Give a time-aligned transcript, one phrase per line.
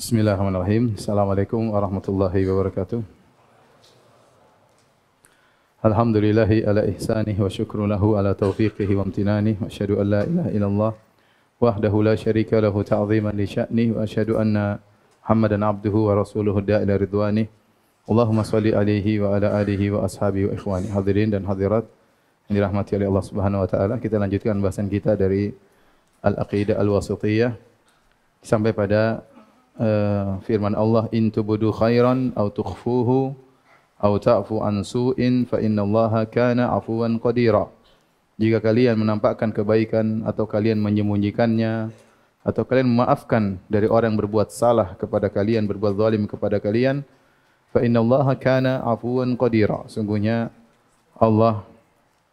[0.00, 0.96] Bismillahirrahmanirrahim.
[0.96, 3.04] Assalamualaikum warahmatullahi wabarakatuh.
[5.84, 10.48] Alhamdulillahi ala ihsanih wa syukru lahu ala taufiqihi wa amtinanih wa asyhadu an la ilaha
[10.56, 10.92] illallah
[11.60, 14.80] wahdahu la syarika lahu ta'ziman li sya'nih wa asyhadu anna
[15.20, 17.52] Muhammadan abduhu wa rasuluhu da'ila ridwanih.
[18.08, 20.88] Allahumma salli alaihi wa ala alihi wa ashabihi wa ikhwani.
[20.96, 21.84] Hadirin dan hadirat
[22.48, 25.52] yang dirahmati oleh Allah Subhanahu wa taala, kita lanjutkan bahasan kita dari
[26.24, 27.52] Al-Aqidah Al-Wasithiyah
[28.40, 29.28] sampai pada
[29.80, 33.32] uh, firman Allah in tubudu khairan aw tukhfuhu
[34.00, 37.72] aw ta'fu an su'in fa innallaha kana afuwan qadira.
[38.40, 41.92] Jika kalian menampakkan kebaikan atau kalian menyembunyikannya
[42.40, 47.04] atau kalian memaafkan dari orang yang berbuat salah kepada kalian, berbuat zalim kepada kalian,
[47.68, 49.84] fa innallaha kana afuwan qadira.
[49.92, 50.48] Sungguhnya
[51.20, 51.68] Allah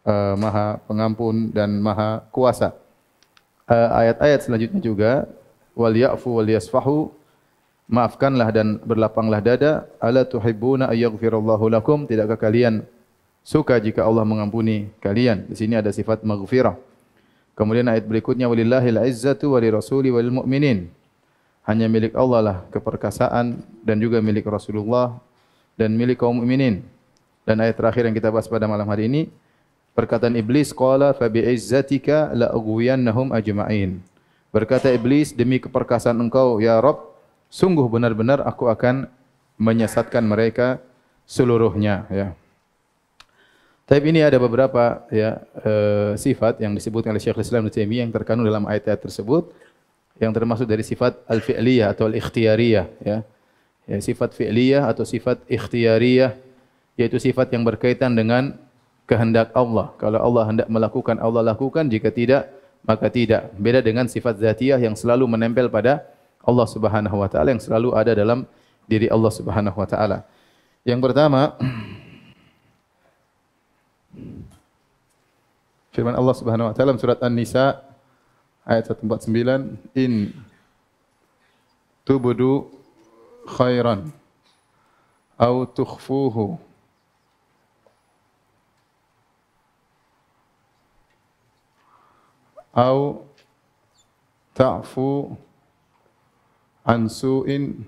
[0.08, 2.72] uh, Maha Pengampun dan Maha Kuasa.
[3.68, 5.12] Ayat-ayat uh, selanjutnya juga
[5.76, 7.12] wal ya'fu wal yasfahu
[7.88, 9.88] maafkanlah dan berlapanglah dada.
[9.98, 12.04] Ala tuhibbuna ayaghfirallahu lakum.
[12.04, 12.84] Tidakkah kalian
[13.42, 15.48] suka jika Allah mengampuni kalian?
[15.48, 16.76] Di sini ada sifat maghfirah.
[17.58, 20.94] Kemudian ayat berikutnya walillahil izzatu walirasuli walil mu'minin
[21.68, 25.20] hanya milik Allah lah keperkasaan dan juga milik Rasulullah
[25.76, 26.80] dan milik kaum mukminin.
[27.44, 29.28] Dan ayat terakhir yang kita bahas pada malam hari ini
[29.92, 34.00] perkataan iblis qala fa bi izzatika la aghwiyannahum ajma'in.
[34.48, 37.07] Berkata iblis demi keperkasaan engkau ya Rabb
[37.48, 39.08] sungguh benar-benar aku akan
[39.58, 40.78] menyesatkan mereka
[41.28, 42.28] seluruhnya ya.
[43.88, 45.72] Tapi ini ada beberapa ya e,
[46.20, 49.48] sifat yang disebutkan oleh Syekh Islam Ibnu yang terkandung dalam ayat-ayat tersebut
[50.20, 53.24] yang termasuk dari sifat al-fi'liyah atau al-ikhtiyariyah ya.
[53.88, 53.96] ya.
[54.04, 56.36] sifat fi'liyah atau sifat ikhtiyariyah
[57.00, 58.58] yaitu sifat yang berkaitan dengan
[59.08, 59.94] kehendak Allah.
[59.96, 61.88] Kalau Allah hendak melakukan, Allah lakukan.
[61.88, 62.52] Jika tidak,
[62.84, 63.48] maka tidak.
[63.56, 66.04] Beda dengan sifat zatiyah yang selalu menempel pada
[66.48, 68.48] Allah Subhanahu wa taala yang selalu ada dalam
[68.88, 70.24] diri Allah Subhanahu wa taala.
[70.88, 71.52] Yang pertama
[75.92, 77.84] firman Allah Subhanahu wa taala surat An-Nisa
[78.64, 80.32] ayat 149 in
[82.08, 82.72] tubudu
[83.44, 84.08] khairan
[85.36, 86.56] au tukhfuhu
[92.72, 93.26] au
[94.54, 95.47] ta'fu an
[96.88, 97.84] su'in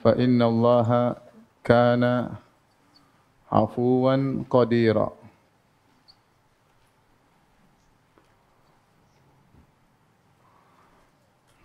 [0.00, 1.20] fa inna allaha
[1.60, 2.40] kana
[3.52, 5.12] afuwan qadira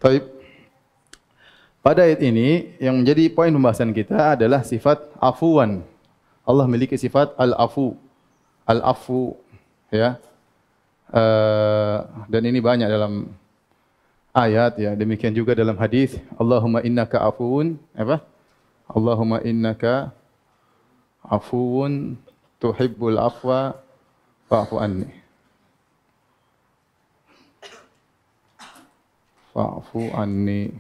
[0.04, 0.28] Taib.
[1.80, 5.80] Pada ayat ini yang menjadi poin pembahasan kita adalah sifat afuwan.
[6.44, 7.96] Allah memiliki sifat al-afu.
[8.68, 9.40] Al-afu
[9.88, 10.20] ya.
[11.08, 13.32] Uh, dan ini banyak dalam
[14.34, 14.92] ayat ya.
[14.98, 18.26] Demikian juga dalam hadis Allahumma innaka afuun apa?
[18.90, 20.12] Allahumma innaka
[21.24, 22.18] afuun
[22.58, 23.78] tuhibbul afwa
[24.50, 25.08] fa'fu anni.
[29.54, 30.74] Fa'fu anni.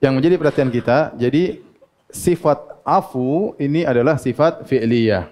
[0.00, 1.60] Yang menjadi perhatian kita, jadi
[2.12, 5.28] sifat afu ini adalah sifat fi'liyah.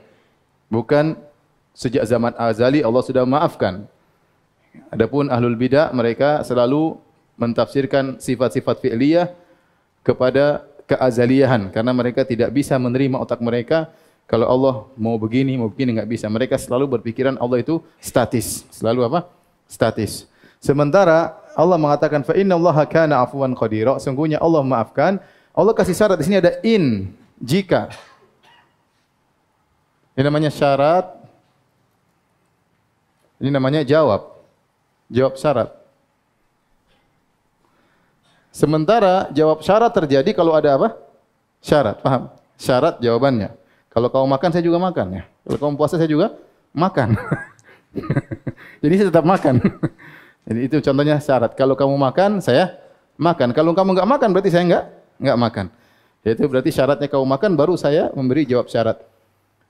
[0.73, 1.15] Bukan
[1.77, 3.87] sejak zaman azali Allah sudah maafkan.
[4.91, 6.99] Adapun ahlul bidah mereka selalu
[7.35, 9.35] mentafsirkan sifat-sifat fi'liyah
[10.07, 13.91] kepada keazaliyahan karena mereka tidak bisa menerima otak mereka
[14.25, 16.27] kalau Allah mau begini mau begini enggak bisa.
[16.33, 18.65] Mereka selalu berpikiran Allah itu statis.
[18.73, 19.29] Selalu apa?
[19.69, 20.25] Statis.
[20.61, 24.01] Sementara Allah mengatakan fa inna Allah kana afuwan qadira.
[24.01, 25.21] Sungguhnya Allah maafkan.
[25.55, 27.93] Allah kasih syarat di sini ada in jika.
[30.17, 31.15] Ini namanya syarat.
[33.39, 34.34] Ini namanya jawab.
[35.13, 35.71] Jawab syarat.
[38.55, 40.95] Sementara jawab syarat terjadi kalau ada apa?
[41.59, 42.31] Syarat, paham?
[42.55, 43.51] Syarat jawabannya.
[43.91, 45.23] Kalau kau makan saya juga makan ya.
[45.47, 46.39] Kalau kau puasa saya juga
[46.71, 47.19] makan.
[48.83, 49.59] Jadi saya tetap makan.
[50.47, 51.57] Jadi itu contohnya syarat.
[51.57, 52.75] Kalau kamu makan, saya
[53.17, 53.55] makan.
[53.55, 54.85] Kalau kamu enggak makan berarti saya enggak
[55.19, 55.67] enggak makan.
[56.25, 59.03] Itu berarti syaratnya kamu makan baru saya memberi jawab syarat.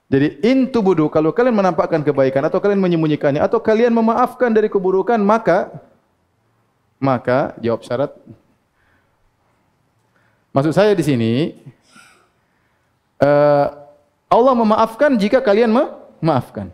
[0.05, 5.17] Jadi intu budu kalau kalian menampakkan kebaikan atau kalian menyembunyikannya atau kalian memaafkan dari keburukan
[5.17, 5.73] maka
[7.01, 8.13] maka jawab syarat
[10.55, 11.31] Maksud saya di sini
[13.19, 13.67] uh,
[14.31, 16.71] Allah memaafkan jika kalian memaafkan.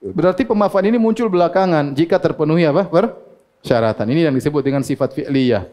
[0.00, 2.88] Berarti pemaafan ini muncul belakangan jika terpenuhi apa?
[2.88, 4.08] Persyaratan.
[4.08, 5.68] Ini yang disebut dengan sifat fi'liyah.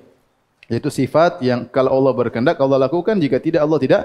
[0.67, 4.01] Yaitu sifat yang kalau Allah berkehendak Allah lakukan, jika tidak Allah tidak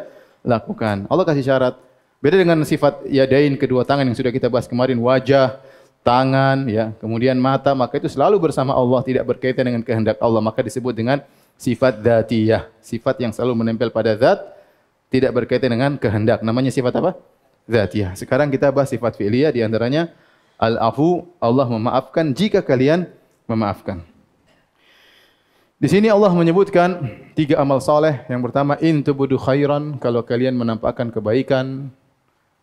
[0.46, 1.11] lakukan.
[1.11, 1.75] Allah kasih syarat.
[2.20, 5.56] Beda dengan sifat yadain kedua tangan yang sudah kita bahas kemarin, wajah,
[6.05, 10.61] tangan, ya, kemudian mata, maka itu selalu bersama Allah, tidak berkaitan dengan kehendak Allah, maka
[10.61, 11.25] disebut dengan
[11.56, 14.37] sifat dzatiyah, sifat yang selalu menempel pada zat,
[15.08, 16.44] tidak berkaitan dengan kehendak.
[16.44, 17.17] Namanya sifat apa?
[17.64, 18.12] Dzatiyah.
[18.17, 20.12] Sekarang kita bahas sifat fi'liyah di antaranya
[20.61, 23.08] al-afu, Allah memaafkan jika kalian
[23.49, 24.05] memaafkan.
[25.81, 28.28] Di sini Allah menyebutkan tiga amal soleh.
[28.28, 31.88] Yang pertama, in tubudu khairan, kalau kalian menampakkan kebaikan,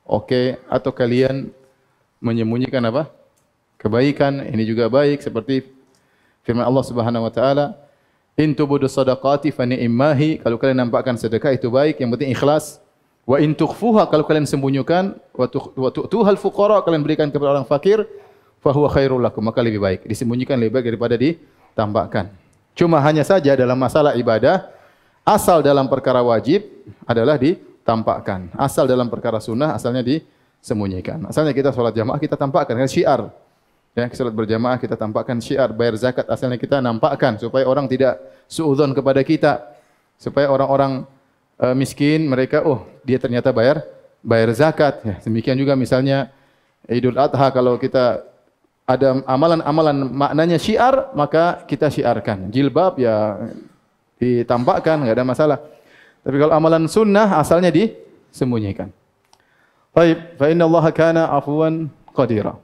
[0.07, 0.45] oke, okay.
[0.71, 1.51] atau kalian
[2.24, 3.12] menyembunyikan apa?
[3.77, 5.68] Kebaikan, ini juga baik seperti
[6.42, 7.77] firman Allah Subhanahu wa taala,
[8.39, 12.80] in tubudu sadaqati fa ni'mahi, kalau kalian nampakkan sedekah itu baik, yang penting ikhlas.
[13.27, 18.07] Wa in tukhfuha, kalau kalian sembunyikan, wa tu'tuhal fuqara, kalian berikan kepada orang fakir,
[18.63, 20.07] fa huwa khairul lakum, maka lebih baik.
[20.07, 22.31] Disembunyikan lebih baik daripada ditampakkan.
[22.71, 24.71] Cuma hanya saja dalam masalah ibadah,
[25.27, 26.63] asal dalam perkara wajib
[27.04, 27.36] adalah
[27.88, 28.51] ditampakkan.
[28.60, 31.24] Asal dalam perkara sunnah, asalnya disembunyikan.
[31.31, 32.75] Asalnya kita sholat jamaah, kita tampakkan.
[32.75, 33.31] Kan syiar.
[33.95, 35.72] Ya, sholat berjamaah kita tampakkan syiar.
[35.72, 37.39] Bayar zakat, asalnya kita nampakkan.
[37.39, 38.19] Supaya orang tidak
[38.51, 39.63] suudon kepada kita.
[40.19, 41.07] Supaya orang-orang
[41.63, 43.88] uh, miskin, mereka, oh dia ternyata bayar
[44.19, 45.00] bayar zakat.
[45.07, 46.28] Ya, demikian juga misalnya
[46.92, 48.28] Idul Adha, kalau kita
[48.83, 52.51] ada amalan-amalan maknanya syiar, maka kita syiarkan.
[52.51, 53.48] Jilbab ya
[54.19, 55.60] ditampakkan, enggak ada masalah.
[56.27, 58.91] Tapi kalau amalan sunnah asalnya disembunyikan.
[59.95, 62.59] Baik, fa inna Allah kana afuwan qadira.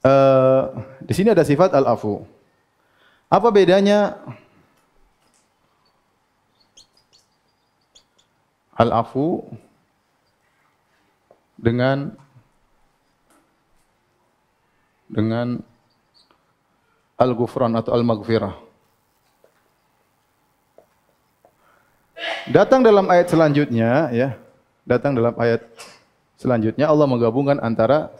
[0.00, 0.72] Uh,
[1.04, 2.24] di sini ada sifat al-afu.
[3.28, 4.16] Apa bedanya
[8.80, 9.44] al-afu
[11.60, 12.16] dengan
[15.12, 15.60] dengan
[17.20, 18.69] al-ghufran atau al-maghfirah.
[22.50, 24.36] Datang dalam ayat selanjutnya ya,
[24.84, 25.64] datang dalam ayat
[26.36, 28.12] selanjutnya Allah menggabungkan antara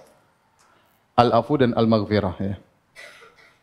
[1.17, 2.57] al-afu dan al-maghfirah ya.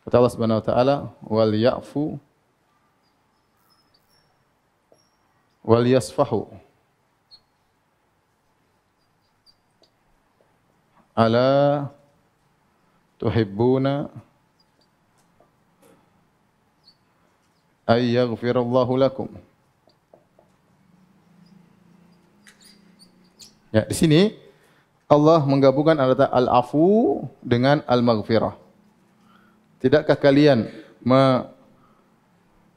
[0.06, 0.96] Kata Allah Subhanahu wa taala,
[1.26, 2.18] "Wal ya'fu
[5.66, 6.46] wal yasfahu."
[11.18, 11.90] Ala
[13.18, 14.06] tuhibbuna
[17.90, 19.26] ay yaghfirallahu lakum.
[23.68, 24.32] Ya, di sini
[25.08, 28.56] Allah menggabungkan antara al-afu dengan al-maghfirah.
[29.80, 30.68] Tidakkah kalian
[31.04, 31.48] me,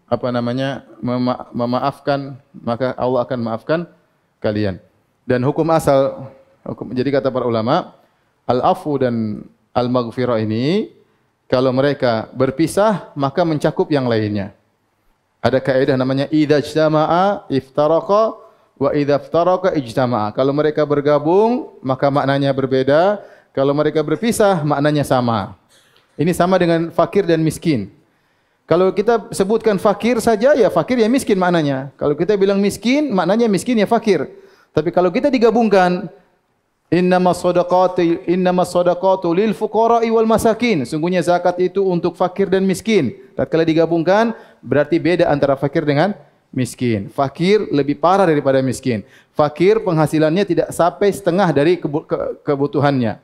[0.08, 3.80] apa namanya mema, memaafkan maka Allah akan maafkan
[4.44, 4.80] kalian.
[5.24, 6.32] Dan hukum asal
[6.68, 7.96] hukum jadi kata para ulama
[8.44, 10.92] al-afu dan al-maghfirah ini
[11.48, 14.56] kalau mereka berpisah maka mencakup yang lainnya.
[15.42, 18.41] Ada kaidah namanya idza ijtama'a iftaraqa
[18.82, 20.34] wa idza iftaraqa ijtama'a.
[20.34, 23.22] Kalau mereka bergabung maka maknanya berbeda,
[23.54, 25.54] kalau mereka berpisah maknanya sama.
[26.18, 27.94] Ini sama dengan fakir dan miskin.
[28.66, 31.94] Kalau kita sebutkan fakir saja ya fakir ya miskin maknanya.
[31.94, 34.26] Kalau kita bilang miskin maknanya miskin ya fakir.
[34.74, 36.10] Tapi kalau kita digabungkan
[36.92, 40.84] Innama sadaqati innama sadaqatu lil fuqara'i wal masakin.
[40.84, 43.16] Sungguhnya zakat itu untuk fakir dan miskin.
[43.32, 46.12] Tatkala digabungkan berarti beda antara fakir dengan
[46.52, 47.08] miskin.
[47.10, 49.02] Fakir lebih parah daripada miskin.
[49.32, 51.80] Fakir penghasilannya tidak sampai setengah dari
[52.46, 53.18] kebutuhannya.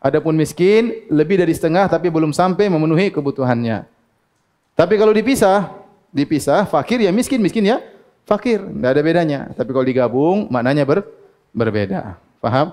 [0.00, 3.84] Adapun miskin lebih dari setengah tapi belum sampai memenuhi kebutuhannya.
[4.72, 5.68] Tapi kalau dipisah,
[6.08, 7.84] dipisah fakir ya miskin, miskin ya
[8.24, 9.40] fakir, tidak ada bedanya.
[9.52, 11.04] Tapi kalau digabung maknanya ber,
[11.52, 12.16] berbeda.
[12.40, 12.72] Paham?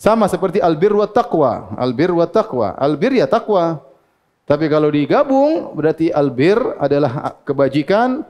[0.00, 1.76] Sama seperti albir wa taqwa.
[1.76, 2.72] Albir wa taqwa.
[2.80, 3.84] Albir ya taqwa.
[4.48, 8.24] Tapi kalau digabung berarti albir adalah kebajikan,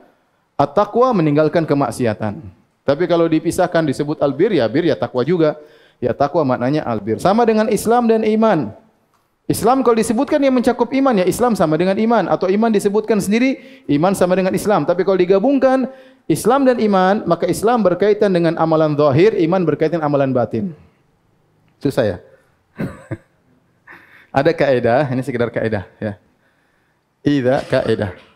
[0.61, 2.37] at-taqwa meninggalkan kemaksiatan.
[2.85, 5.57] Tapi kalau dipisahkan disebut albir ya bir ya takwa juga.
[6.01, 7.21] Ya takwa maknanya albir.
[7.21, 8.73] Sama dengan Islam dan iman.
[9.45, 13.83] Islam kalau disebutkan yang mencakup iman ya Islam sama dengan iman atau iman disebutkan sendiri
[13.89, 14.87] iman sama dengan Islam.
[14.87, 15.91] Tapi kalau digabungkan
[16.25, 20.73] Islam dan iman maka Islam berkaitan dengan amalan zahir, iman berkaitan amalan batin.
[21.81, 22.17] Susah ya?
[24.39, 26.15] Ada kaidah, ini sekedar kaidah ya.
[27.21, 28.30] Idza kaidah.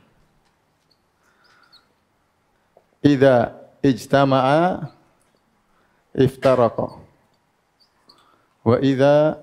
[3.05, 3.53] Idza
[3.85, 4.89] ijtama'a
[6.17, 6.87] iftaraqa.
[8.65, 9.37] Wa idza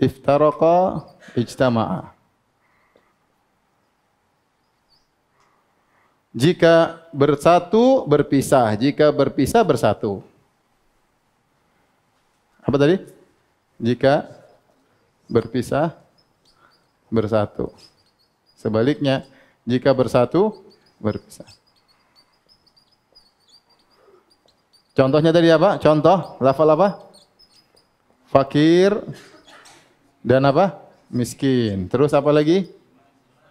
[0.00, 1.04] iftaraqa
[1.36, 2.16] ijtama'a.
[6.36, 10.24] Jika bersatu berpisah, jika berpisah bersatu.
[12.64, 13.16] Apa tadi?
[13.80, 14.24] jika
[15.28, 15.92] berpisah
[17.12, 17.72] bersatu.
[18.56, 19.24] Sebaliknya,
[19.68, 20.64] jika bersatu
[20.96, 21.48] berpisah.
[24.96, 25.76] Contohnya tadi apa?
[25.76, 27.04] Contoh lafal apa?
[28.32, 28.96] Fakir
[30.24, 30.80] dan apa?
[31.12, 31.92] Miskin.
[31.92, 32.72] Terus apa lagi?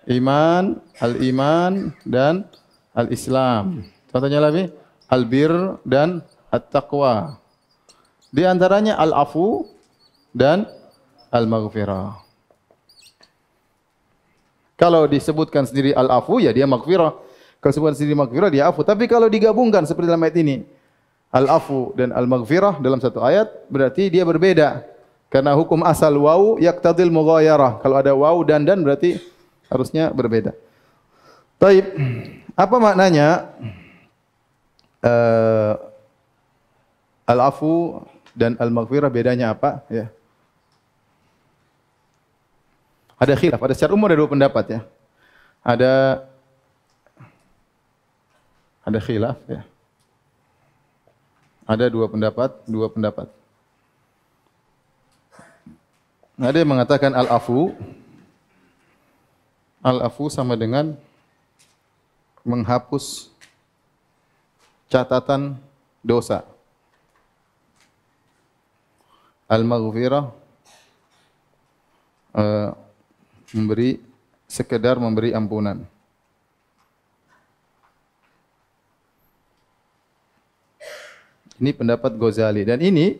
[0.09, 2.49] Iman, al-iman dan
[2.97, 3.85] al-Islam.
[4.09, 4.73] Contohnya lagi
[5.05, 7.37] al-bir dan at-taqwa.
[8.33, 9.69] Di antaranya al-afu
[10.33, 10.65] dan
[11.29, 12.25] al-maghfirah.
[14.75, 17.15] Kalau disebutkan sendiri al-afu ya dia maghfirah.
[17.61, 18.81] Kalau disebutkan sendiri maghfirah dia afu.
[18.81, 20.67] Tapi kalau digabungkan seperti dalam ayat ini,
[21.35, 24.87] al-afu dan al-maghfirah dalam satu ayat berarti dia berbeda.
[25.27, 27.83] Karena hukum asal waw yaqtadil mughayarah.
[27.83, 29.19] Kalau ada waw dan dan berarti
[29.67, 30.55] harusnya berbeda.
[31.59, 31.83] Taib.
[32.55, 33.51] Apa maknanya
[35.03, 35.75] uh,
[37.27, 37.99] al-afu
[38.31, 39.83] dan al-maghfirah bedanya apa?
[39.91, 40.07] Ya.
[43.19, 44.79] Ada khilaf, ada secara umum ada dua pendapat ya.
[45.67, 46.23] Ada
[48.87, 49.67] ada khilaf ya.
[51.65, 53.27] Ada dua pendapat, dua pendapat.
[56.37, 57.73] Ada yang mengatakan al-afu
[59.85, 60.97] al-afu sama dengan
[62.41, 63.29] menghapus
[64.89, 65.57] catatan
[66.01, 66.41] dosa.
[69.45, 70.33] Al-maghfirah
[72.33, 72.69] uh,
[73.53, 74.01] memberi
[74.49, 75.85] sekedar memberi ampunan.
[81.55, 83.15] Ini pendapat Ghazali dan ini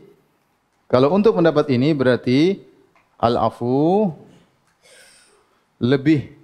[0.86, 2.62] kalau untuk pendapat ini berarti
[3.18, 4.12] al-afu
[5.82, 6.36] lebih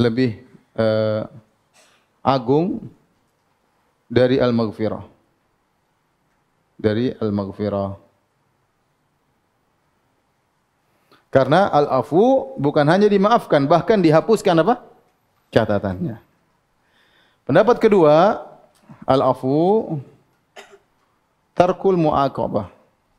[0.00, 0.42] lebih
[0.74, 1.28] uh,
[2.24, 2.88] agung
[4.10, 5.04] dari al-maghfirah.
[6.80, 7.90] Dari al-maghfirah.
[11.30, 14.82] Karena al-afu bukan hanya dimaafkan, bahkan dihapuskan apa?
[15.54, 16.18] Catatannya.
[17.46, 18.42] Pendapat kedua,
[19.06, 19.94] al-afu
[21.60, 22.72] tarkul mu'aqabah.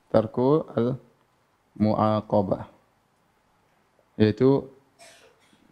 [0.10, 2.65] Tarkul al-mu'aqabah.
[4.17, 4.65] Yaitu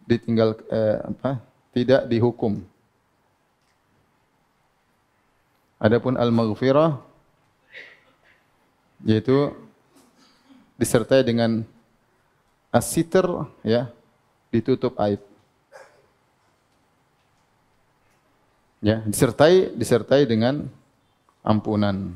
[0.06, 1.42] ditinggal eh, apa?
[1.74, 2.62] Tidak dihukum.
[5.82, 7.02] Adapun al-maghfirah
[9.02, 9.56] yaitu
[10.76, 11.64] disertai dengan
[12.70, 13.26] As-sitr
[13.66, 13.90] ya
[14.54, 15.18] ditutup aib.
[18.78, 20.70] Ya, disertai disertai dengan
[21.42, 22.14] ampunan.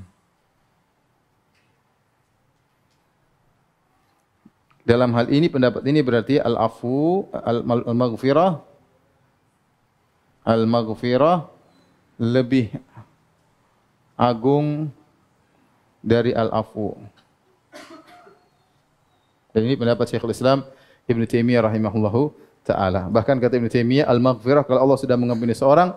[4.85, 8.61] Dalam hal ini pendapat ini berarti al-afu al-maghfirah
[10.45, 11.49] al-maghfirah
[12.21, 12.69] lebih
[14.15, 14.93] agung
[16.05, 16.93] dari al-afu.
[19.57, 20.69] Dan ini pendapat Syekhul Islam
[21.09, 22.37] Ibn Taimiyah rahimahullahu
[22.69, 23.09] taala.
[23.09, 25.97] Bahkan kata Ibn Taimiyah al-maghfirah kalau Allah sudah mengampuni seorang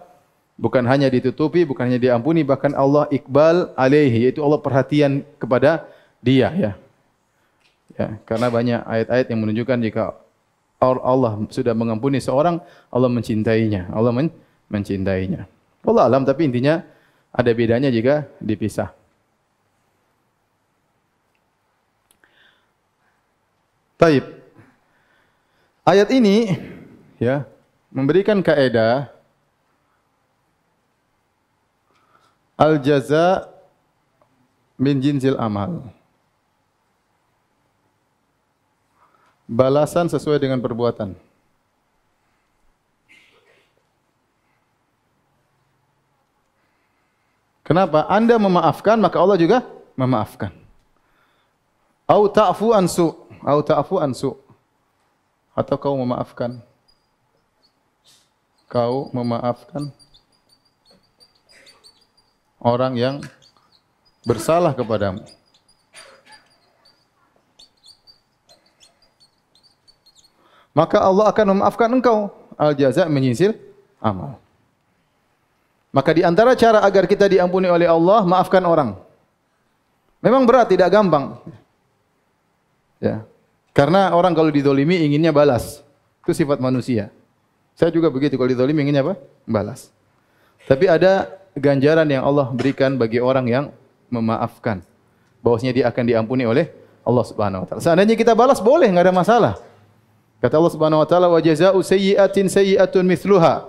[0.56, 5.84] bukan hanya ditutupi, bukan hanya diampuni, bahkan Allah iqbal alaihi yaitu Allah perhatian kepada
[6.24, 6.72] dia ya.
[7.98, 10.04] Ya, karena banyak ayat-ayat yang menunjukkan jika
[10.78, 12.62] Allah sudah mengampuni seorang,
[12.94, 13.90] Allah mencintainya.
[13.90, 14.30] Allah men
[14.70, 15.50] mencintainya.
[15.82, 16.86] Allah alam tapi intinya
[17.34, 18.94] ada bedanya jika dipisah.
[23.98, 24.30] Taib.
[25.88, 26.54] Ayat ini
[27.18, 27.48] ya
[27.90, 29.10] memberikan kaidah
[32.60, 33.50] al jaza
[34.78, 35.90] min jinsil amal.
[39.48, 41.16] Balasan sesuai dengan perbuatan.
[47.64, 48.08] Kenapa?
[48.12, 49.64] Anda memaafkan maka Allah juga
[49.96, 50.52] memaafkan.
[52.08, 53.12] Au ta'fu ansu
[53.44, 54.36] Au ta'fu ansu.
[55.56, 56.62] Atau kau memaafkan.
[58.68, 59.90] Kau memaafkan
[62.60, 63.16] orang yang
[64.28, 65.24] bersalah kepadamu.
[70.78, 72.30] Maka Allah akan memaafkan engkau.
[72.54, 73.58] Al jaza menyisir
[73.98, 74.38] amal.
[75.90, 78.94] Maka di antara cara agar kita diampuni oleh Allah, maafkan orang.
[80.22, 81.42] Memang berat, tidak gampang.
[83.02, 83.26] Ya.
[83.74, 85.82] Karena orang kalau didolimi inginnya balas.
[86.22, 87.10] Itu sifat manusia.
[87.74, 89.18] Saya juga begitu kalau didolimi inginnya apa?
[89.50, 89.90] Balas.
[90.70, 93.66] Tapi ada ganjaran yang Allah berikan bagi orang yang
[94.14, 94.86] memaafkan.
[95.42, 96.70] Bahwasanya dia akan diampuni oleh
[97.02, 97.82] Allah Subhanahu wa taala.
[97.82, 99.54] Seandainya kita balas boleh, enggak ada masalah.
[100.38, 103.66] Kata Allah Subhanahu wa taala wa jazaa'u sayyi'atin sayyi'atun mithluha.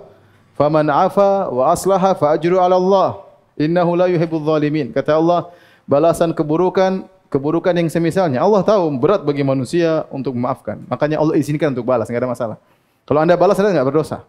[0.53, 3.25] Faman 'afa wa aslaha fa ajru 'ala Allah.
[3.57, 4.93] Innahu la yuhibbul zalimin.
[4.93, 5.49] Kata Allah,
[5.89, 8.41] balasan keburukan keburukan yang semisalnya.
[8.41, 10.81] Allah tahu berat bagi manusia untuk memaafkan.
[10.89, 12.57] Makanya Allah izinkan untuk balas, enggak ada masalah.
[13.05, 14.25] Kalau Anda balas Anda enggak berdosa.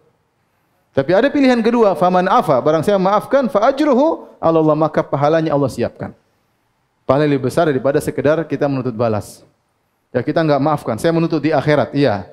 [0.91, 5.71] Tapi ada pilihan kedua, faman afa, barang siapa maafkan fa ajruhu Allah maka pahalanya Allah
[5.71, 6.11] siapkan.
[7.07, 9.47] Pahala lebih besar daripada sekedar kita menuntut balas.
[10.11, 10.97] Ya kita nggak maafkan.
[10.99, 11.95] Saya menuntut di akhirat.
[11.95, 12.27] Iya.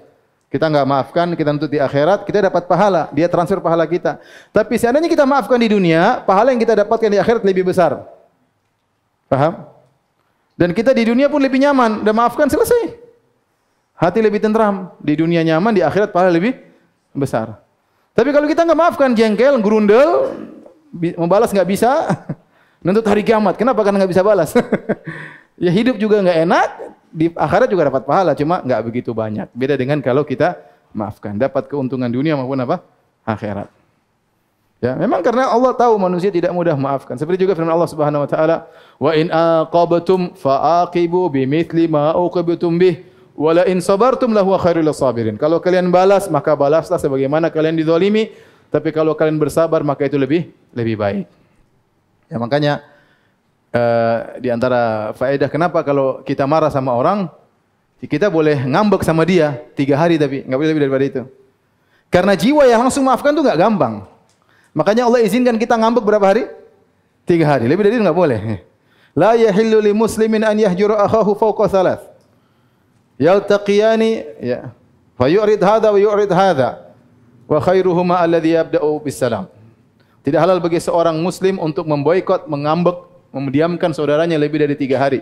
[0.48, 3.12] Kita nggak maafkan, kita nuntut di akhirat, kita dapat pahala.
[3.12, 4.18] Dia transfer pahala kita.
[4.56, 8.00] Tapi seandainya kita maafkan di dunia, pahala yang kita dapatkan di akhirat lebih besar.
[9.28, 9.68] Paham?
[10.56, 12.02] Dan kita di dunia pun lebih nyaman.
[12.02, 12.96] Dan maafkan selesai.
[14.00, 14.96] Hati lebih tentram.
[15.04, 16.58] Di dunia nyaman, di akhirat pahala lebih
[17.12, 17.60] besar.
[18.18, 20.34] Tapi kalau kita nggak maafkan, jengkel, gerundel,
[20.96, 22.08] membalas nggak bisa,
[22.86, 23.60] nuntut hari kiamat.
[23.60, 23.86] Kenapa?
[23.86, 24.56] Karena nggak bisa balas.
[25.64, 26.70] ya hidup juga nggak enak,
[27.12, 29.48] di akhirat juga dapat pahala, cuma nggak begitu banyak.
[29.56, 30.60] Beda dengan kalau kita
[30.92, 32.84] maafkan, dapat keuntungan dunia maupun apa?
[33.24, 33.70] Akhirat.
[34.78, 37.18] Ya, memang karena Allah tahu manusia tidak mudah maafkan.
[37.18, 38.58] Seperti juga firman Allah Subhanahu wa taala,
[39.02, 43.02] "Wa in aqabtum fa'aqibu bimithli ma uqibtum bih,
[43.34, 48.30] wa la in sabartum lahu khairul sabirin." Kalau kalian balas, maka balaslah sebagaimana kalian dizalimi,
[48.70, 51.26] tapi kalau kalian bersabar maka itu lebih lebih baik.
[52.30, 52.86] Ya makanya
[53.78, 57.30] uh, di antara faedah kenapa kalau kita marah sama orang,
[58.02, 61.22] kita boleh ngambek sama dia tiga hari tapi nggak boleh lebih daripada itu.
[62.10, 64.06] Karena jiwa yang langsung maafkan itu nggak gampang.
[64.74, 66.50] Makanya Allah izinkan kita ngambek berapa hari?
[67.26, 67.66] Tiga hari.
[67.66, 68.40] Lebih dari itu nggak boleh.
[69.18, 72.04] La yahillu li muslimin an yahjura akhahu fawqa thalath.
[73.18, 74.70] Yaltaqiyani ya.
[75.18, 76.94] Fa yu'rid hadha wa yu'rid hadha.
[77.50, 79.50] Wa khairuhuma alladhi yabda'u bis salam.
[80.22, 83.00] Tidak halal bagi seorang muslim untuk memboikot, mengambek,
[83.38, 85.22] memdiamkan saudaranya lebih dari tiga hari.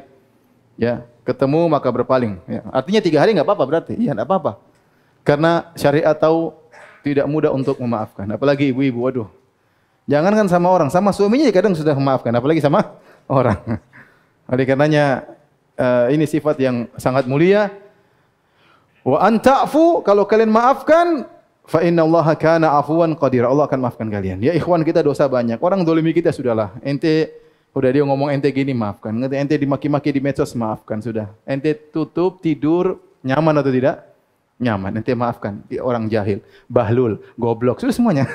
[0.76, 2.40] Ya, ketemu maka berpaling.
[2.48, 2.64] Ya.
[2.72, 3.94] Artinya tiga hari nggak apa-apa berarti?
[3.96, 4.52] Iya, nggak apa-apa.
[5.24, 6.54] Karena syariat tahu
[7.06, 8.28] tidak mudah untuk memaafkan.
[8.30, 9.30] Apalagi ibu-ibu, waduh.
[10.06, 13.58] Jangan kan sama orang, sama suaminya kadang sudah memaafkan, apalagi sama orang.
[14.52, 15.26] Oleh karenanya
[15.78, 17.74] uh, ini sifat yang sangat mulia.
[19.06, 21.30] Wa anta'fu kalau kalian maafkan
[21.66, 23.46] fa inna Allah kana afuwan qadir.
[23.46, 24.42] Allah akan maafkan kalian.
[24.42, 25.58] Ya ikhwan kita dosa banyak.
[25.62, 26.74] Orang dolimi kita sudahlah.
[26.86, 27.45] Ente
[27.76, 29.12] Udah dia ngomong ente gini maafkan.
[29.28, 31.28] Ente dimaki-maki di medsos maafkan sudah.
[31.44, 34.00] Ente tutup tidur nyaman atau tidak?
[34.64, 35.04] Nyaman.
[35.04, 35.60] Ente maafkan.
[35.84, 36.40] Orang jahil,
[36.72, 38.26] bahlul, goblok, sudah semuanya.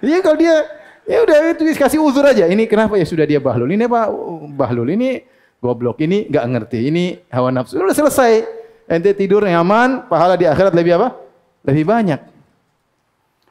[0.00, 0.64] Iya kalau dia
[1.04, 2.48] ya udah itu kasih uzur aja.
[2.48, 3.68] Ini kenapa ya sudah dia bahlul.
[3.68, 4.08] Ini apa
[4.48, 5.20] bahlul ini
[5.60, 6.00] goblok.
[6.00, 6.88] Ini nggak ngerti.
[6.88, 7.76] Ini hawa nafsu.
[7.76, 8.32] Sudah selesai.
[8.88, 11.20] Ente tidur nyaman, pahala di akhirat lebih apa?
[11.68, 12.20] Lebih banyak.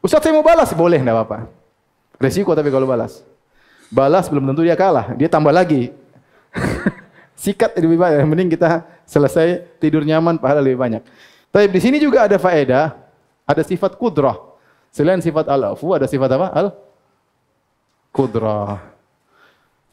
[0.01, 1.38] Ustaz saya mau balas, boleh enggak apa-apa.
[2.17, 3.29] Resiko tapi kalau balas
[3.89, 5.93] balas belum tentu dia kalah, dia tambah lagi.
[7.41, 11.02] Sikat lebih banyak, mending kita selesai tidur nyaman pahala lebih banyak.
[11.49, 12.93] Tapi di sini juga ada faedah,
[13.49, 14.38] ada sifat kudrah.
[14.93, 16.47] Selain sifat al-afu ada sifat apa?
[16.54, 16.67] Al
[18.13, 18.82] kudrah.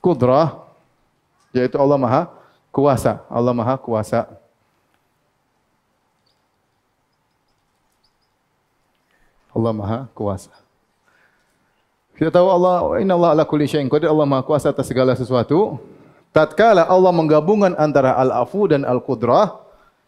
[0.01, 0.67] Kudrah
[1.57, 2.23] yaitu Allah Maha
[2.69, 3.25] Kuasa.
[3.33, 4.29] Allah Maha Kuasa.
[9.57, 10.66] Allah Maha Kuasa.
[12.17, 15.77] Kita tahu Allah, Inna Allah ala kulli syai'in qadir, Allah Maha Kuasa atas segala sesuatu.
[16.33, 19.61] Tatkala Allah menggabungkan antara al-afu dan al-qudrah,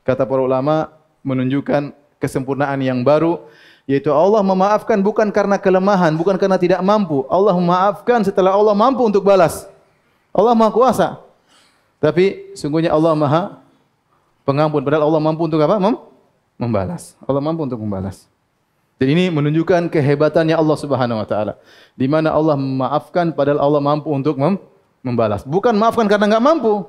[0.08, 0.88] kata para ulama
[1.20, 3.44] menunjukkan kesempurnaan yang baru,
[3.84, 7.28] yaitu Allah memaafkan bukan karena kelemahan, bukan karena tidak mampu.
[7.28, 9.68] Allah memaafkan setelah Allah mampu untuk balas.
[10.32, 11.08] Allah Maha Kuasa.
[12.00, 13.42] Tapi sungguhnya Allah Maha
[14.48, 14.80] Pengampun.
[14.80, 15.76] Padahal Allah mampu untuk apa?
[15.76, 16.00] Mem
[16.56, 17.12] membalas.
[17.28, 18.24] Allah mampu untuk membalas.
[18.98, 21.54] Dan ini menunjukkan kehebatannya Allah Subhanahu wa taala.
[21.94, 24.58] Di mana Allah memaafkan padahal Allah mampu untuk mem
[25.06, 25.46] membalas.
[25.46, 26.82] Bukan maafkan karena enggak mampu.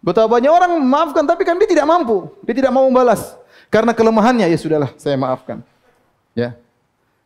[0.00, 2.32] Betapa banyak orang memaafkan tapi kan dia tidak mampu.
[2.48, 3.36] Dia tidak mau membalas.
[3.68, 5.60] Karena kelemahannya ya sudahlah saya maafkan.
[6.32, 6.56] Ya.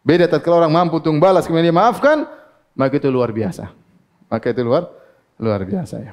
[0.02, 2.26] Beda tatkala orang mampu untuk membalas kemudian dia maafkan,
[2.74, 3.70] maka itu luar biasa.
[4.26, 4.90] Maka itu luar
[5.38, 6.12] luar biasa ya.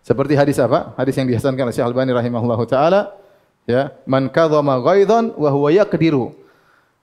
[0.00, 0.96] Seperti hadis apa?
[0.96, 3.12] Hadis yang dihasankan oleh Syekh Al-Albani rahimahullahu taala
[3.68, 6.32] ya man kadzama ghaidhan wa huwa yaqdiru.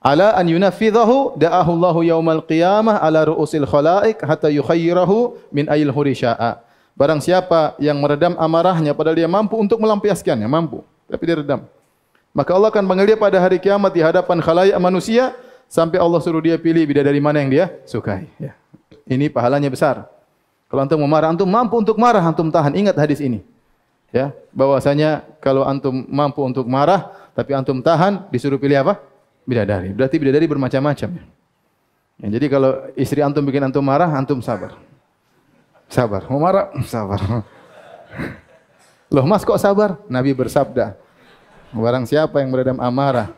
[0.05, 6.61] Ala an yunaffidhahu da'ahu Allahu yaumal qiyamah ala ru'usil khalaik hatta yukhayyirahu min ayil hurisha'a
[6.93, 11.65] barang siapa yang meredam amarahnya padahal dia mampu untuk melampiaskannya mampu tapi dia redam.
[12.35, 15.33] Maka Allah akan panggil dia pada hari kiamat di hadapan khalayak manusia
[15.71, 18.27] sampai Allah suruh dia pilih bidadari mana yang dia sukai.
[18.37, 18.53] Ya.
[19.09, 20.05] Ini pahalanya besar.
[20.69, 22.77] Kalau antum memarah antum mampu untuk marah antum tahan.
[22.77, 23.41] Ingat hadis ini
[24.15, 29.03] ya bahwasanya kalau antum mampu untuk marah tapi antum tahan disuruh pilih apa?
[29.43, 29.91] Bidadari.
[29.91, 31.09] Berarti bidadari bermacam-macam.
[32.15, 34.79] Ya, jadi kalau istri antum bikin antum marah antum sabar.
[35.91, 36.23] Sabar.
[36.31, 36.71] Mau marah?
[36.87, 37.19] Sabar.
[39.13, 39.99] Loh mas kok sabar?
[40.07, 41.05] Nabi bersabda
[41.75, 43.35] barang siapa yang meredam amarah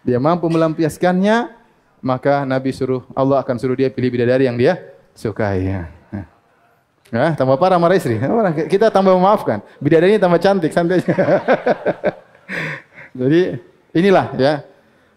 [0.00, 1.52] dia mampu melampiaskannya
[2.00, 4.80] maka nabi suruh Allah akan suruh dia pilih bidadari yang dia
[5.16, 5.68] sukai.
[5.68, 5.88] Ya.
[7.14, 8.18] Ya, tambah parah marah istri.
[8.66, 9.62] Kita tambah memaafkan.
[9.78, 10.98] Bidadarinya tambah cantik, santai.
[13.22, 13.62] Jadi
[13.94, 14.66] inilah ya.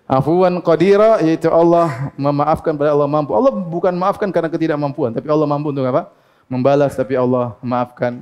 [0.05, 3.33] Afuwan qadira yaitu Allah memaafkan pada Allah mampu.
[3.33, 6.13] Allah bukan maafkan karena ketidakmampuan, tapi Allah mampu untuk apa?
[6.45, 8.21] Membalas tapi Allah maafkan.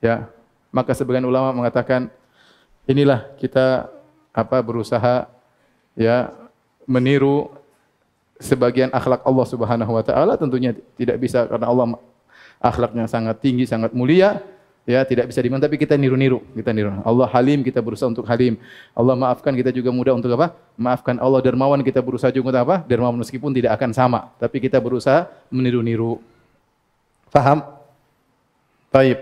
[0.00, 0.24] Ya.
[0.72, 2.08] Maka sebagian ulama mengatakan
[2.88, 3.84] inilah kita
[4.32, 5.28] apa berusaha
[5.92, 6.32] ya
[6.88, 7.52] meniru
[8.40, 11.94] sebagian akhlak Allah Subhanahu wa taala tentunya tidak bisa karena Allah
[12.64, 14.40] akhlaknya sangat tinggi, sangat mulia,
[14.88, 16.96] ya tidak bisa di mana tapi kita niru-niru, kita niru.
[17.04, 18.56] Allah Halim kita berusaha untuk Halim.
[18.96, 20.56] Allah maafkan kita juga mudah untuk apa?
[20.80, 22.76] Maafkan Allah dermawan kita berusaha juga untuk apa?
[22.88, 26.24] Dermawan meskipun tidak akan sama, tapi kita berusaha meniru-niru.
[27.28, 27.60] Faham?
[28.88, 29.20] Baik.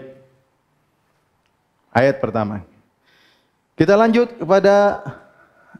[1.90, 2.62] Ayat pertama.
[3.74, 5.02] Kita lanjut kepada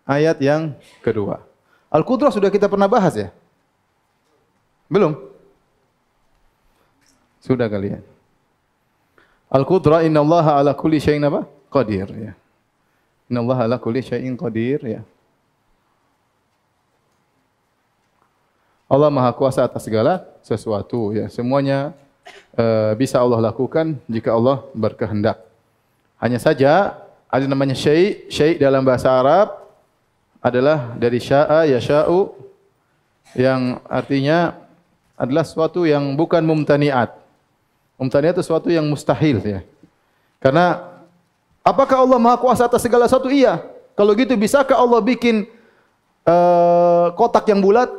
[0.02, 1.44] ayat yang kedua.
[1.92, 3.28] Al-Qudrah sudah kita pernah bahas ya?
[4.88, 5.31] Belum?
[7.42, 8.06] Sudah kalian.
[9.50, 11.44] Al-Qudrah inna Allah ala kulli syai'in apa?
[11.68, 12.32] Qadir ya.
[13.26, 15.02] Inna Allah ala kulli syai'in qadir ya.
[18.86, 21.26] Allah Maha Kuasa atas segala sesuatu ya.
[21.26, 21.96] Semuanya
[22.54, 25.42] uh, bisa Allah lakukan jika Allah berkehendak.
[26.22, 29.58] Hanya saja ada namanya syai' syai' dalam bahasa Arab
[30.44, 32.36] adalah dari sya'a yasha'u
[33.32, 34.52] yang artinya
[35.16, 37.21] adalah sesuatu yang bukan mumtani'at.
[38.00, 39.60] Mumtani'at itu sesuatu yang mustahil ya.
[40.42, 40.90] Karena
[41.62, 43.30] apakah Allah Maha Kuasa atas segala sesuatu?
[43.30, 43.62] Iya.
[43.94, 45.46] Kalau gitu bisakah Allah bikin
[46.26, 47.92] uh, kotak yang bulat?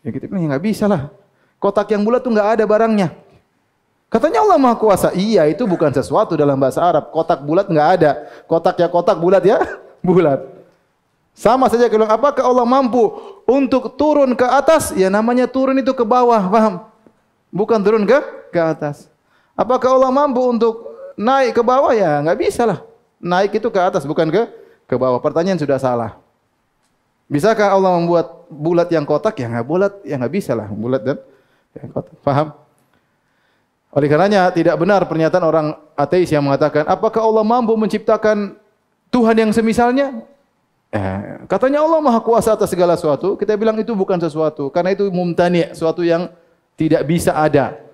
[0.00, 1.12] Ya kita bilang ya nggak bisa lah.
[1.62, 3.08] Kotak yang bulat tuh nggak ada barangnya.
[4.06, 5.10] Katanya Allah Maha Kuasa.
[5.12, 7.10] Iya, itu bukan sesuatu dalam bahasa Arab.
[7.10, 8.10] Kotak bulat nggak ada.
[8.46, 9.58] Kotak ya kotak bulat ya,
[10.06, 10.46] bulat.
[11.36, 13.12] Sama saja kalau apakah Allah mampu
[13.44, 14.96] untuk turun ke atas?
[14.96, 16.88] Ya namanya turun itu ke bawah, paham?
[17.52, 18.16] Bukan turun ke
[18.56, 19.12] ke atas.
[19.52, 20.88] Apakah Allah mampu untuk
[21.20, 21.92] naik ke bawah?
[21.92, 22.80] Ya nggak bisa lah.
[23.20, 24.48] Naik itu ke atas bukan ke
[24.88, 25.20] ke bawah.
[25.20, 26.16] Pertanyaan sudah salah.
[27.28, 29.36] Bisakah Allah membuat bulat yang kotak?
[29.36, 31.16] Ya nggak bulat, ya nggak bisa lah bulat dan
[31.76, 32.16] yang kotak.
[32.24, 32.56] Paham?
[33.96, 35.66] Oleh karenanya tidak benar pernyataan orang
[35.96, 38.60] ateis yang mengatakan, apakah Allah mampu menciptakan
[39.08, 40.20] Tuhan yang semisalnya?
[40.92, 45.08] Eh, katanya Allah Maha Kuasa atas segala sesuatu, kita bilang itu bukan sesuatu karena itu
[45.08, 46.28] mumtani, sesuatu yang
[46.76, 47.85] tidak bisa ada.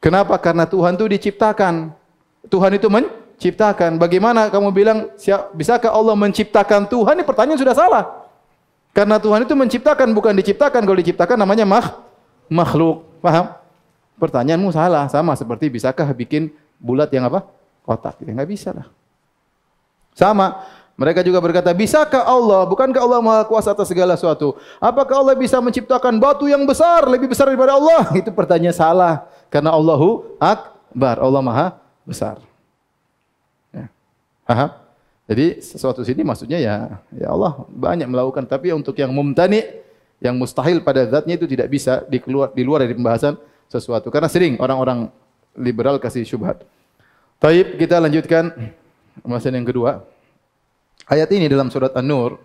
[0.00, 0.36] Kenapa?
[0.38, 1.90] Karena Tuhan itu diciptakan.
[2.46, 3.98] Tuhan itu menciptakan.
[3.98, 4.98] Bagaimana kamu bilang
[5.56, 7.18] bisakah Allah menciptakan Tuhan?
[7.18, 8.04] Ini pertanyaan sudah salah.
[8.96, 10.80] Karena Tuhan itu menciptakan bukan diciptakan.
[10.84, 11.92] Kalau diciptakan namanya makh
[12.48, 13.04] makhluk.
[13.20, 13.52] Paham?
[14.16, 15.04] Pertanyaanmu salah.
[15.12, 16.48] Sama seperti bisakah bikin
[16.80, 17.44] bulat yang apa?
[17.84, 18.22] Kotak.
[18.24, 18.88] Ya enggak bisa lah.
[20.16, 20.64] Sama.
[20.96, 24.56] Mereka juga berkata, bisakah Allah, bukankah Allah maha kuasa atas segala sesuatu?
[24.80, 28.08] Apakah Allah bisa menciptakan batu yang besar, lebih besar daripada Allah?
[28.24, 29.28] Itu pertanyaan salah.
[29.48, 31.66] Karena Allahu Akbar, Allah maha
[32.06, 32.38] besar.
[33.74, 33.86] Ya.
[34.46, 34.70] Paham?
[35.26, 38.46] Jadi sesuatu sini maksudnya ya, ya Allah banyak melakukan.
[38.46, 39.66] Tapi untuk yang mumtani,
[40.22, 43.34] yang mustahil pada zatnya itu tidak bisa dikeluar, di luar dari pembahasan
[43.66, 44.06] sesuatu.
[44.14, 45.10] Karena sering orang-orang
[45.58, 46.62] liberal kasih syubhat.
[47.42, 48.54] Taib kita lanjutkan
[49.18, 50.06] pembahasan yang kedua.
[51.10, 52.38] Ayat ini dalam surat An-Nur,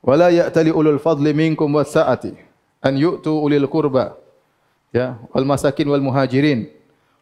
[0.00, 2.38] "Wala ya'tali ulul fadli minkum was-sa'ati
[2.86, 4.19] an yu'tu ulil qurba."
[4.90, 6.66] Ya, wal masakin wal muhajirin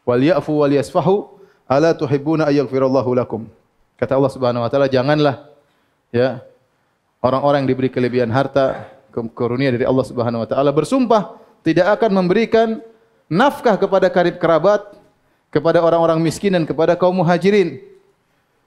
[0.01, 1.37] wal ya'fu wal yasfahu
[1.69, 3.45] ala tuhibbuna ayaghfirallahu lakum.
[3.93, 5.45] Kata Allah Subhanahu wa taala, janganlah
[6.09, 6.41] ya
[7.21, 8.89] orang-orang yang diberi kelebihan harta,
[9.37, 12.81] karunia dari Allah Subhanahu wa taala bersumpah tidak akan memberikan
[13.29, 14.97] nafkah kepada karib kerabat,
[15.53, 17.85] kepada orang-orang miskin dan kepada kaum muhajirin.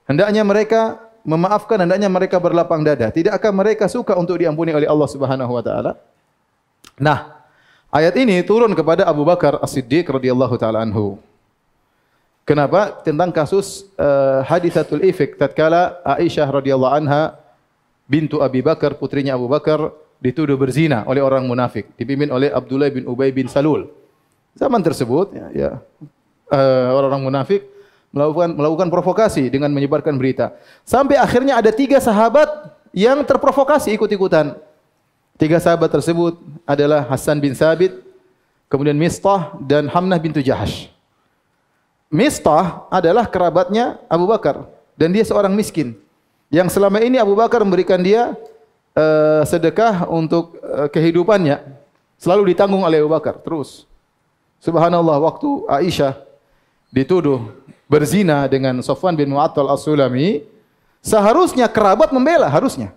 [0.07, 3.11] Hendaknya mereka memaafkan hendaknya mereka berlapang dada.
[3.11, 5.99] Tidak akan mereka suka untuk diampuni oleh Allah Subhanahu wa taala.
[7.03, 7.42] Nah,
[7.93, 11.21] ayat ini turun kepada Abu Bakar As-Siddiq radhiyallahu taala anhu.
[12.43, 12.91] Kenapa?
[13.07, 17.39] Tentang kasus uh, hadisatul ifk tatkala Aisyah radhiyallahu anha
[18.11, 23.07] bintu Abi Bakar putrinya Abu Bakar dituduh berzina oleh orang munafik dipimpin oleh Abdullah bin
[23.07, 23.87] Ubay bin Salul.
[24.59, 25.71] Zaman tersebut ya, ya
[26.51, 27.63] uh, orang-orang munafik
[28.11, 30.53] melakukan melakukan provokasi dengan menyebarkan berita.
[30.83, 32.49] Sampai akhirnya ada tiga sahabat
[32.93, 34.59] yang terprovokasi ikut-ikutan.
[35.43, 37.99] Tiga sahabat tersebut adalah Hasan bin Sabit,
[38.71, 40.87] kemudian Mistah dan Hamnah bintu Jahash.
[42.07, 45.99] Mistah adalah kerabatnya Abu Bakar dan dia seorang miskin
[46.47, 48.39] yang selama ini Abu Bakar memberikan dia
[48.95, 51.59] uh, sedekah untuk uh, kehidupannya
[52.23, 53.83] selalu ditanggung oleh Abu Bakar terus.
[54.63, 56.23] Subhanallah waktu Aisyah
[56.95, 57.51] dituduh
[57.91, 60.47] berzina dengan Sofwan bin Mu'attal As-Sulami,
[61.03, 62.95] seharusnya kerabat membela, harusnya.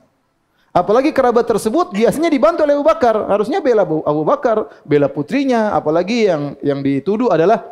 [0.76, 6.28] Apalagi kerabat tersebut biasanya dibantu oleh Abu Bakar, harusnya bela Abu Bakar, bela putrinya, apalagi
[6.28, 7.64] yang yang dituduh adalah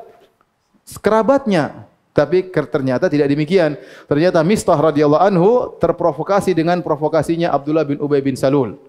[1.03, 1.83] kerabatnya.
[2.15, 3.75] Tapi ternyata tidak demikian.
[4.07, 5.51] Ternyata Mistah radhiyallahu anhu
[5.83, 8.79] terprovokasi dengan provokasinya Abdullah bin Ubay bin Salul.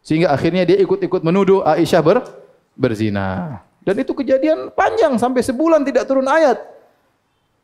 [0.00, 2.24] Sehingga akhirnya dia ikut-ikut menuduh Aisyah ber,
[2.72, 3.60] berzina.
[3.84, 6.56] Dan itu kejadian panjang sampai sebulan tidak turun ayat.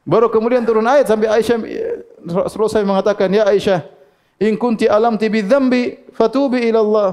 [0.04, 1.56] Baru kemudian turun ayat sampai Aisyah
[2.44, 3.93] Rasulullah SAW mengatakan, "Ya Aisyah,
[4.42, 7.10] in kunti alam tibi dzambi fatubi ila Allah."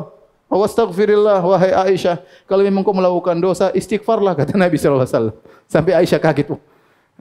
[0.52, 5.36] Wastaghfirillah wahai Aisyah, kalau memang kau melakukan dosa, istighfarlah kata Nabi sallallahu alaihi wasallam.
[5.64, 6.52] Sampai Aisyah kaget.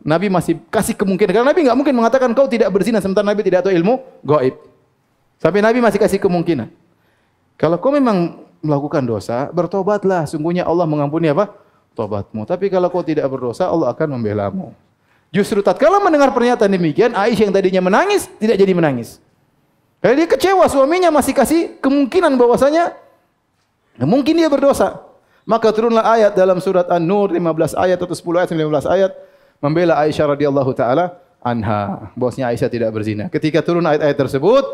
[0.02, 3.62] Nabi masih kasih kemungkinan karena Nabi enggak mungkin mengatakan kau tidak berzina sementara Nabi tidak
[3.62, 4.58] tahu ilmu gaib.
[5.38, 6.68] Sampai Nabi masih kasih kemungkinan.
[7.54, 10.26] Kalau kau memang melakukan dosa, bertobatlah.
[10.26, 11.54] Sungguhnya Allah mengampuni apa?
[11.94, 12.48] Tobatmu.
[12.50, 14.74] Tapi kalau kau tidak berdosa, Allah akan membelamu.
[15.30, 19.22] Justru tatkala mendengar pernyataan demikian, Aisyah yang tadinya menangis tidak jadi menangis.
[20.00, 22.96] Karena dia kecewa suaminya masih kasih kemungkinan bahwasanya
[24.00, 24.96] Nah, mungkin dia berdosa.
[25.44, 29.12] Maka turunlah ayat dalam surat An-Nur 15 ayat atau 10 ayat 19 ayat
[29.60, 32.08] membela Aisyah radhiyallahu taala anha.
[32.16, 33.28] Bosnya Aisyah tidak berzina.
[33.28, 34.64] Ketika turun ayat-ayat tersebut,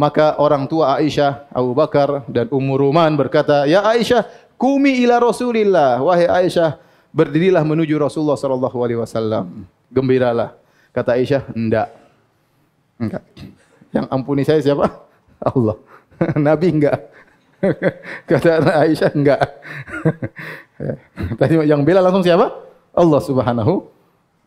[0.00, 4.24] maka orang tua Aisyah, Abu Bakar dan Ummu Ruman berkata, "Ya Aisyah,
[4.56, 6.80] kumi ila Rasulillah." Wahai Aisyah,
[7.12, 9.68] berdirilah menuju Rasulullah sallallahu alaihi wasallam.
[9.92, 10.56] Gembiralah.
[10.96, 11.92] Kata Aisyah, "Enggak."
[12.96, 13.24] Enggak.
[13.90, 14.86] Yang ampuni saya siapa?
[15.42, 15.76] Allah.
[16.38, 16.98] Nabi enggak.
[18.30, 19.40] Kata Aisyah enggak.
[21.40, 22.48] Tadi yang bela langsung siapa?
[22.96, 24.00] Allah Subhanahu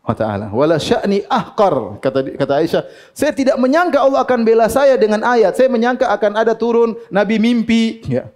[0.04, 0.46] wa taala.
[0.52, 2.82] Wala sya'ni ahqar kata kata Aisyah,
[3.16, 5.56] saya tidak menyangka Allah akan bela saya dengan ayat.
[5.56, 8.28] Saya menyangka akan ada turun nabi mimpi ya.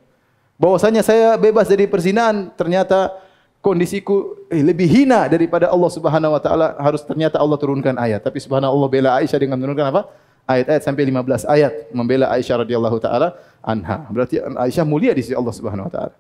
[0.59, 3.14] Bahwasanya saya bebas dari perzinahan, ternyata
[3.62, 6.75] kondisiku eh, lebih hina daripada Allah Subhanahu wa taala.
[6.83, 8.27] Harus ternyata Allah turunkan ayat.
[8.27, 10.03] Tapi subhanallah bela Aisyah dengan menurunkan apa?
[10.49, 14.09] Ayat-ayat sampai 15 ayat membela Aisyah radhiyallahu taala anha.
[14.09, 16.15] Berarti Aisyah mulia di sisi Allah Subhanahu wa taala.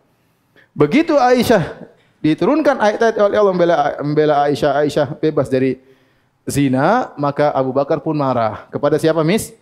[0.76, 1.88] Begitu Aisyah
[2.20, 5.80] diturunkan ayat-ayat oleh Allah membela, membela Aisyah, Aisyah bebas dari
[6.44, 8.68] zina, maka Abu Bakar pun marah.
[8.68, 9.56] Kepada siapa, Miss?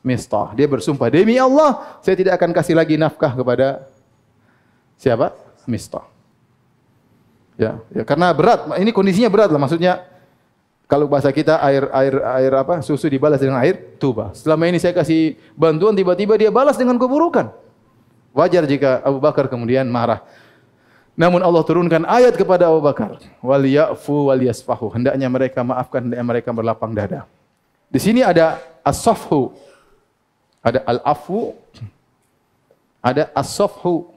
[0.00, 0.56] Mistah.
[0.56, 3.88] Dia bersumpah, demi Allah, saya tidak akan kasih lagi nafkah kepada
[4.96, 5.32] siapa?
[5.68, 6.04] Mistah.
[7.60, 8.64] Ya, ya karena berat.
[8.80, 9.60] Ini kondisinya berat lah.
[9.60, 10.00] Maksudnya
[10.90, 12.82] kalau bahasa kita air air air apa?
[12.82, 14.34] Susu dibalas dengan air tuba.
[14.34, 17.54] Selama ini saya kasih bantuan tiba-tiba dia balas dengan keburukan.
[18.34, 20.26] Wajar jika Abu Bakar kemudian marah.
[21.14, 24.90] Namun Allah turunkan ayat kepada Abu Bakar, wal ya'fu wal yasfahu.
[24.90, 27.22] Hendaknya mereka maafkan, hendaknya mereka berlapang dada.
[27.86, 29.54] Di sini ada as-safhu.
[30.58, 31.54] Ada al-afu.
[32.98, 34.10] Ada as-safhu.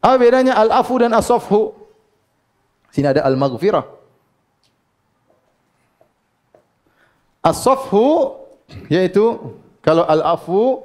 [0.00, 1.76] Apa bedanya al-afu dan as-safhu?
[2.88, 3.97] Sini ada al-maghfirah.
[7.42, 8.34] As-safhu
[8.90, 10.84] yaitu kalau al-afu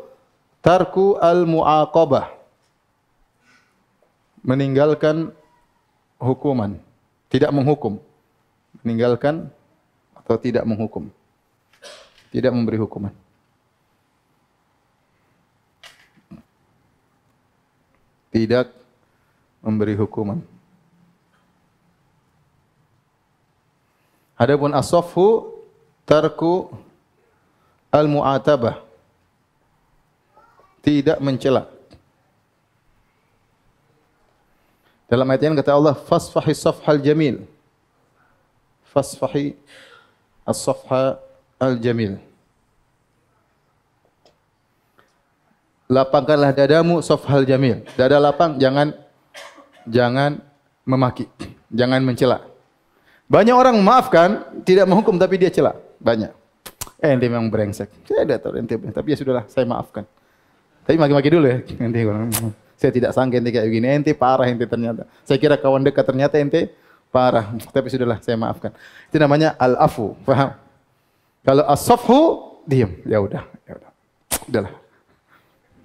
[0.64, 2.32] tarku al-muaqabah
[4.44, 5.32] meninggalkan
[6.20, 6.78] hukuman,
[7.32, 7.98] tidak menghukum.
[8.84, 9.48] Meninggalkan
[10.16, 11.08] atau tidak menghukum.
[12.32, 13.14] Tidak memberi hukuman.
[18.34, 18.66] Tidak
[19.64, 20.42] memberi hukuman.
[24.34, 25.53] Adapun as-safhu
[26.08, 26.72] tarku
[27.92, 28.80] al-mu'atabah.
[30.84, 31.72] Tidak mencela.
[35.08, 37.48] Dalam ayat ini kata Allah, fasfahi safhal jamil.
[38.92, 39.56] Fasfahi
[40.44, 41.22] as-safha
[41.62, 42.20] al-jamil.
[45.88, 47.86] Lapangkanlah dadamu safhal jamil.
[47.96, 48.92] Dada lapang, jangan
[49.88, 50.42] jangan
[50.84, 51.30] memaki,
[51.72, 52.44] jangan mencela.
[53.30, 55.80] Banyak orang memaafkan, tidak menghukum tapi dia cela.
[56.04, 56.32] Banyak.
[57.00, 57.88] Eh, ente memang brengsek.
[58.04, 60.04] Saya tidak tahu ente, tapi ya sudahlah, saya maafkan.
[60.84, 61.58] Tapi maki-maki dulu ya.
[61.84, 62.00] Ente
[62.76, 63.88] saya tidak sangka ente kayak begini.
[63.88, 65.08] Ente parah ente ternyata.
[65.24, 66.76] Saya kira kawan dekat ternyata ente
[67.08, 67.56] parah.
[67.72, 68.76] Tapi sudahlah saya maafkan.
[69.08, 70.20] Itu namanya al-afu.
[70.28, 70.60] Paham?
[71.48, 72.20] Kalau as-safhu
[72.68, 72.92] diam.
[73.08, 73.92] Ya udah, ya udah.
[74.52, 74.74] Udahlah.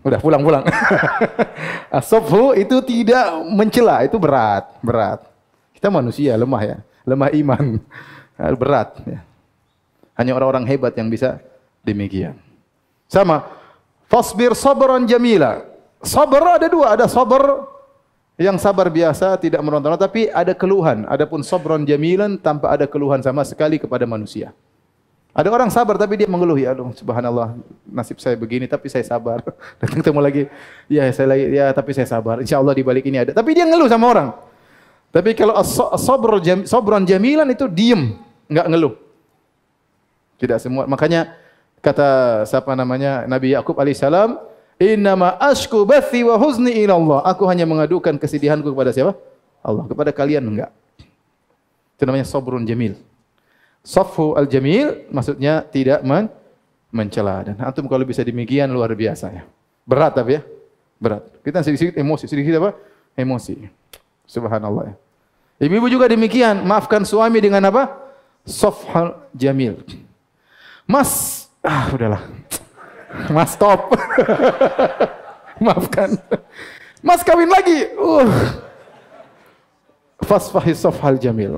[0.03, 0.65] Udah pulang-pulang.
[1.99, 5.23] as-safhu itu tidak mencela, itu berat, berat.
[5.75, 6.77] Kita manusia lemah ya,
[7.07, 7.65] lemah iman.
[8.63, 9.28] berat ya.
[10.19, 11.39] Hanya orang-orang hebat yang bisa
[11.87, 12.35] demikian.
[13.07, 13.47] Sama
[14.09, 15.69] Fasbir sabran jamila.
[16.01, 17.69] Sabar ada dua, ada sabar
[18.41, 21.05] yang sabar biasa tidak meronta tapi ada keluhan.
[21.05, 24.57] Adapun sabron jamilan tanpa ada keluhan sama sekali kepada manusia.
[25.37, 27.55] Ada orang sabar tapi dia mengeluh, ya aduh subhanallah
[27.87, 29.45] nasib saya begini tapi saya sabar.
[29.79, 30.43] Datang ketemu lagi,
[30.89, 32.41] ya saya lagi ya tapi saya sabar.
[32.41, 33.37] Insya Allah di balik ini ada.
[33.37, 34.29] Tapi dia ngeluh sama orang.
[35.13, 35.57] Tapi kalau
[36.41, 38.17] jam, sabron jamilan itu diem,
[38.49, 39.08] enggak ngeluh.
[40.39, 40.87] Tidak semua.
[40.87, 41.35] Makanya
[41.83, 44.39] kata siapa namanya Nabi Yakub alaihissalam,
[44.79, 47.21] Innama ashku bathi wa huzni ila Allah.
[47.35, 49.19] Aku hanya mengadukan kesedihanku kepada siapa?
[49.59, 49.85] Allah.
[49.91, 50.71] Kepada kalian enggak.
[51.99, 52.95] Itu namanya sabrun jamil.
[53.83, 56.31] Safu al-jamil maksudnya tidak men
[56.95, 57.43] mencela.
[57.43, 59.43] Dan antum kalau bisa demikian luar biasa ya.
[59.83, 60.43] Berat tapi ya.
[61.03, 61.27] Berat.
[61.43, 62.25] Kita sedikit-sedikit emosi.
[62.31, 62.79] Sedikit apa?
[63.19, 63.59] Emosi.
[64.31, 64.97] Subhanallah ya.
[65.67, 66.63] Ibu-ibu juga demikian.
[66.63, 67.99] Maafkan suami dengan apa?
[68.47, 69.83] Safhal jamil.
[70.89, 72.25] Mas, ah udahlah.
[73.29, 73.93] Mas stop.
[75.65, 76.17] Maafkan.
[77.05, 77.93] Mas kawin lagi.
[77.93, 78.25] Uh.
[80.25, 81.53] Fasfahi safhal jamil.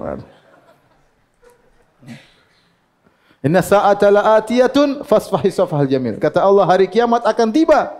[3.40, 6.18] Inna sa'ata la'atiyatun fasfahi safhal jamil.
[6.18, 7.94] Kata Allah hari kiamat akan tiba.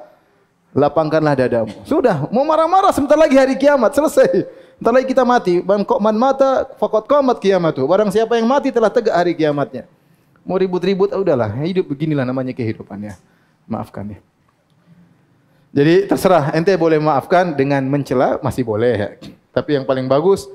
[0.75, 1.73] Lapangkanlah dadamu.
[1.87, 4.51] Sudah, mau marah-marah sebentar lagi hari kiamat selesai.
[4.79, 5.63] Sebentar lagi kita mati.
[5.63, 7.87] Man, man mata faqad qamat kiamatu.
[7.87, 9.87] Barang siapa yang mati telah tegak hari kiamatnya.
[10.45, 11.53] Mau ribut-ribut, ah, udahlah.
[11.61, 13.15] Hidup beginilah namanya kehidupan ya.
[13.69, 14.19] Maafkan ya.
[15.71, 19.09] Jadi terserah, ente boleh maafkan dengan mencela masih boleh ya.
[19.55, 20.51] Tapi yang paling bagus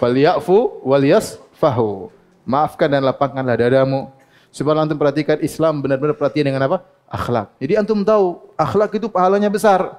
[0.00, 2.08] wal ya'fu wal yasfahu.
[2.48, 4.08] Maafkan dan lapangkanlah dadamu.
[4.54, 6.86] Supaya antum perhatikan Islam benar-benar perhatian dengan apa?
[7.10, 7.58] Akhlak.
[7.58, 9.98] Jadi antum tahu akhlak itu pahalanya besar.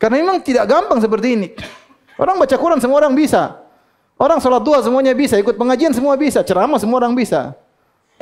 [0.00, 1.48] Karena memang tidak gampang seperti ini.
[2.16, 3.62] Orang baca Quran semua orang bisa.
[4.16, 7.58] Orang sholat dua semuanya bisa, ikut pengajian semua bisa, ceramah semua orang bisa.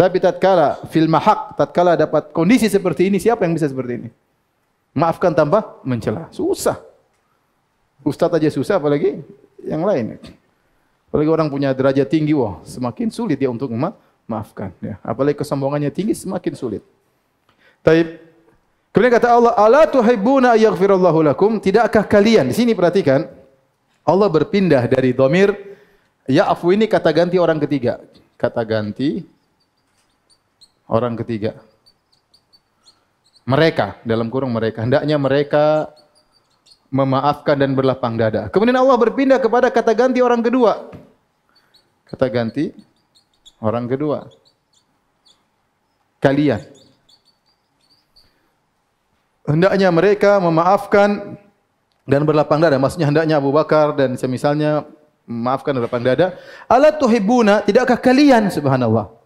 [0.01, 4.09] Tapi tatkala fil mahak, tatkala dapat kondisi seperti ini, siapa yang bisa seperti ini?
[4.97, 6.33] Maafkan tanpa mencela.
[6.33, 6.81] Susah.
[8.01, 9.21] Ustaz aja susah apalagi
[9.61, 10.17] yang lain.
[11.13, 13.93] Apalagi orang punya derajat tinggi, wah semakin sulit dia untuk mema
[14.25, 14.73] maafkan.
[14.81, 14.97] Ya.
[15.05, 16.81] Apalagi kesombongannya tinggi, semakin sulit.
[17.85, 18.25] Taib.
[18.97, 22.49] Kemudian kata Allah, "Ala tuhibbuna yaghfirallahu lakum?" Tidakkah kalian?
[22.49, 23.29] Di sini perhatikan,
[24.01, 25.53] Allah berpindah dari domir
[26.25, 28.01] ya'fu ini kata ganti orang ketiga.
[28.41, 29.40] Kata ganti
[30.91, 31.63] orang ketiga.
[33.47, 35.95] Mereka dalam kurung mereka hendaknya mereka
[36.91, 38.51] memaafkan dan berlapang dada.
[38.51, 40.91] Kemudian Allah berpindah kepada kata ganti orang kedua.
[42.11, 42.75] Kata ganti
[43.63, 44.27] orang kedua.
[46.19, 46.61] Kalian.
[49.47, 51.39] Hendaknya mereka memaafkan
[52.05, 52.77] dan berlapang dada.
[52.77, 54.85] Maksudnya hendaknya Abu Bakar dan semisalnya
[55.25, 56.27] memaafkan dan berlapang dada.
[56.67, 59.20] Ala tuhibuna, tidakkah kalian subhanallah.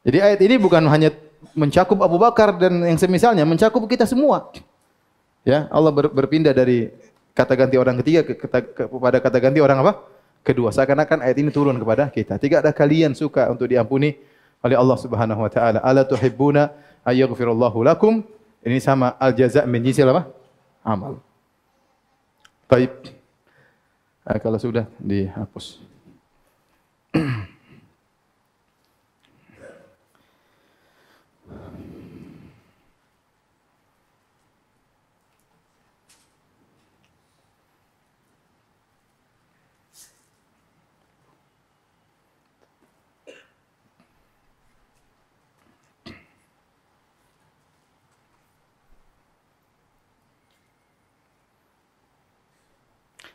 [0.00, 1.12] Jadi ayat ini bukan hanya
[1.52, 4.48] mencakup Abu Bakar dan yang semisalnya, mencakup kita semua.
[5.44, 6.92] Ya, Allah ber, berpindah dari
[7.32, 8.58] kata ganti orang ketiga ke, kata,
[8.88, 9.92] kepada kata ganti orang apa?
[10.40, 10.72] Kedua.
[10.72, 12.40] Seakan-akan ayat ini turun kepada kita.
[12.40, 14.16] Tiga ada kalian suka untuk diampuni
[14.60, 15.78] oleh Allah Subhanahu wa taala.
[15.84, 16.72] Ala tuhibbuna
[17.04, 18.24] ayyaghfirallahu lakum?
[18.60, 20.28] Ini sama al jaza' min jinsil apa?
[20.84, 21.20] Amal.
[22.68, 22.92] Baik.
[24.24, 25.80] Nah, kalau sudah dihapus.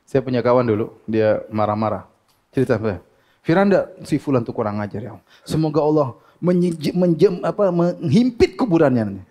[0.06, 2.06] Saya punya kawan dulu, dia marah-marah.
[2.54, 3.02] Cerita apa?
[3.42, 5.12] Firanda, si fulan tuh kurang ajar ya.
[5.46, 6.08] Semoga Allah
[6.42, 9.22] menjem, menjem apa menghimpit kuburannya.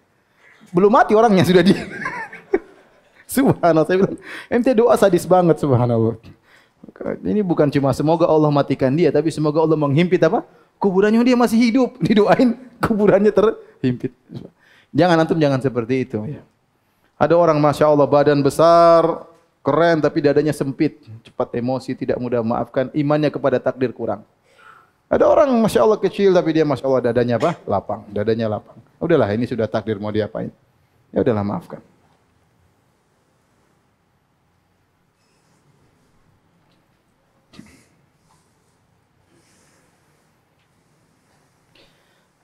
[0.74, 1.74] Belum mati orangnya sudah di
[3.34, 6.18] Subhanallah saya bilang, ente doa sadis banget subhanallah.
[7.26, 10.46] Ini bukan cuma semoga Allah matikan dia, tapi semoga Allah menghimpit apa?
[10.78, 14.14] Kuburannya dia masih hidup, didoain kuburannya terhimpit.
[14.94, 16.42] Jangan antum jangan seperti itu ya.
[17.18, 19.26] Ada orang masya Allah badan besar,
[19.64, 24.20] keren tapi dadanya sempit, cepat emosi, tidak mudah memaafkan, imannya kepada takdir kurang.
[25.08, 27.56] Ada orang masya Allah kecil tapi dia masya Allah dadanya apa?
[27.64, 28.76] Lapang, dadanya lapang.
[29.00, 30.52] Udahlah ini sudah takdir mau diapain?
[31.16, 31.80] Ya udahlah maafkan.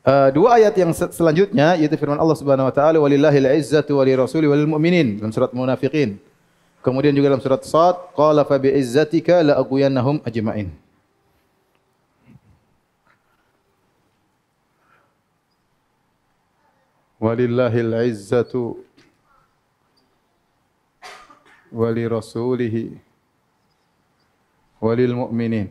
[0.01, 4.65] Uh, dua ayat yang selanjutnya yaitu firman Allah Subhanahu wa taala walillahil izzatu walirrasuli walil
[4.65, 6.30] mu'minin dalam surat munafiqin.
[6.81, 10.73] Kemudian juga dalam surat Sad, qala fa bi'izzatika la aqwiyannahum ajma'in.
[17.21, 18.81] Walillahil izzatu
[21.69, 22.97] wali rasulihi
[24.81, 25.69] walil mu'minin.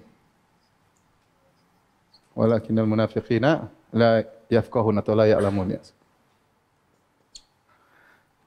[2.37, 5.73] Walakinnal munafiqina la yafqahuna atau la ya'lamun.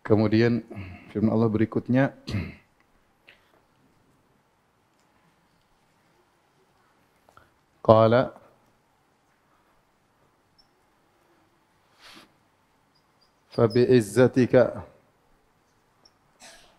[0.06, 0.62] Kemudian
[1.12, 2.16] Firman Allah berikutnya
[7.82, 8.30] Qala
[13.52, 14.86] Fabi'izzatika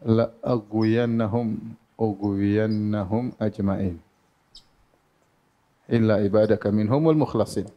[0.09, 4.01] la agwiyannahum ugwiyannahum ajma'in
[5.85, 7.69] illa ibadaka minhumul mukhlasin.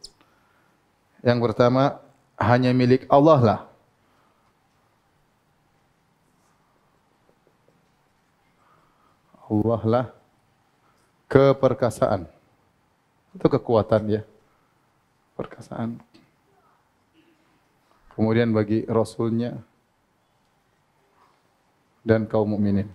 [1.21, 2.01] Yang pertama
[2.41, 3.61] hanya milik Allah lah
[9.47, 10.05] Allah lah
[11.31, 12.36] keperkasaan.
[13.37, 14.21] Itu kekuatan ya.
[15.37, 16.01] Perkasaan.
[18.17, 19.61] kemudian bagi Rasulnya
[22.01, 22.89] dan kaum mukminin.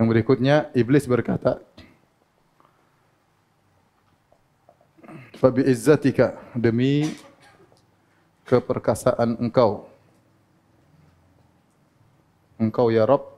[0.00, 1.60] Yang berikutnya iblis berkata,
[5.36, 7.12] "Fabi izzatika demi
[8.48, 9.92] keperkasaan engkau
[12.58, 13.37] engkau ya Rabb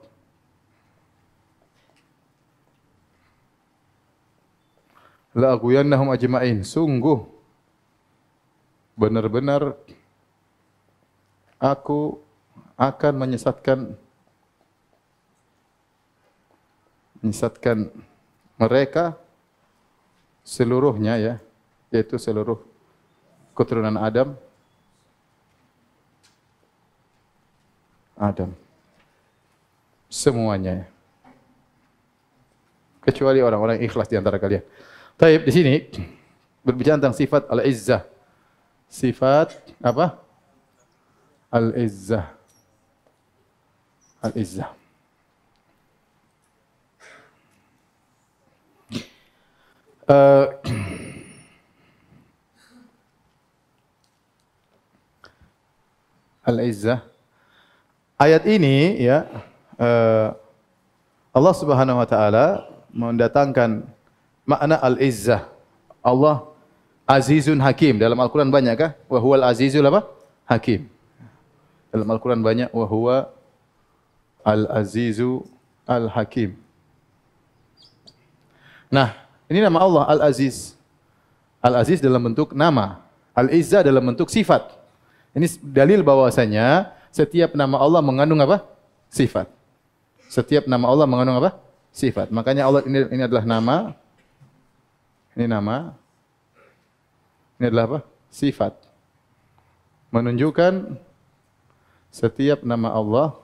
[5.35, 6.67] la ajma'in.
[6.67, 7.23] Sungguh
[8.99, 9.79] benar-benar
[11.61, 12.21] aku
[12.81, 13.79] akan menyesatkan
[17.21, 17.93] menyesatkan
[18.57, 19.17] mereka
[20.41, 21.35] seluruhnya ya
[21.93, 22.61] yaitu seluruh
[23.53, 24.33] keturunan Adam.
[28.17, 28.53] Adam.
[30.11, 30.89] Semuanya
[33.01, 34.65] kecuali orang-orang ikhlas di antara kalian.
[35.21, 35.75] Taib di sini
[36.65, 38.09] berbicara tentang sifat al-izzah.
[38.89, 39.53] Sifat
[39.85, 40.17] apa?
[41.53, 42.25] Al-izzah.
[44.25, 44.73] Al-izzah.
[50.09, 50.57] Uh,
[56.49, 57.05] Al-izzah.
[58.17, 59.29] Ayat ini ya
[59.77, 60.33] uh,
[61.37, 64.00] Allah Subhanahu wa taala mendatangkan
[64.51, 65.47] makna al-izzah.
[66.03, 66.51] Allah
[67.07, 67.99] Azizun Hakim.
[67.99, 68.91] Dalam Al-Quran banyak kah?
[69.11, 70.07] Wa huwal azizul apa?
[70.47, 70.87] Hakim.
[71.91, 72.71] Dalam Al-Quran banyak.
[72.71, 72.87] Wa
[74.47, 75.45] al-azizu
[75.85, 76.57] al-hakim.
[78.91, 79.15] Nah,
[79.47, 80.75] ini nama Allah Al-Aziz.
[81.63, 83.05] Al-Aziz dalam bentuk nama.
[83.37, 84.67] Al-Izzah dalam bentuk sifat.
[85.37, 88.67] Ini dalil bahwasanya setiap nama Allah mengandung apa?
[89.13, 89.47] Sifat.
[90.27, 91.59] Setiap nama Allah mengandung apa?
[91.95, 92.31] Sifat.
[92.35, 93.95] Makanya Allah ini, ini adalah nama.
[95.39, 95.95] Ini nama.
[97.59, 98.01] Ini adalah apa?
[98.31, 98.75] Sifat.
[100.11, 100.99] Menunjukkan
[102.11, 103.39] setiap nama Allah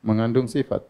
[0.00, 0.80] mengandung sifat.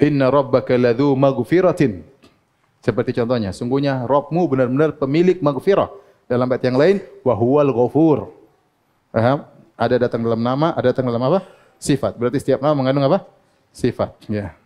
[0.00, 2.19] Inna rabbaka ladzu maghfiratin.
[2.80, 5.92] Seperti contohnya, sungguhnya Rabbmu benar-benar pemilik maghfirah.
[6.24, 8.32] Dalam ayat yang lain, wa huwal ghafur.
[9.76, 11.44] Ada datang dalam nama, ada datang dalam apa?
[11.76, 12.16] Sifat.
[12.16, 13.28] Berarti setiap nama mengandung apa?
[13.72, 14.16] Sifat.
[14.28, 14.56] Ya.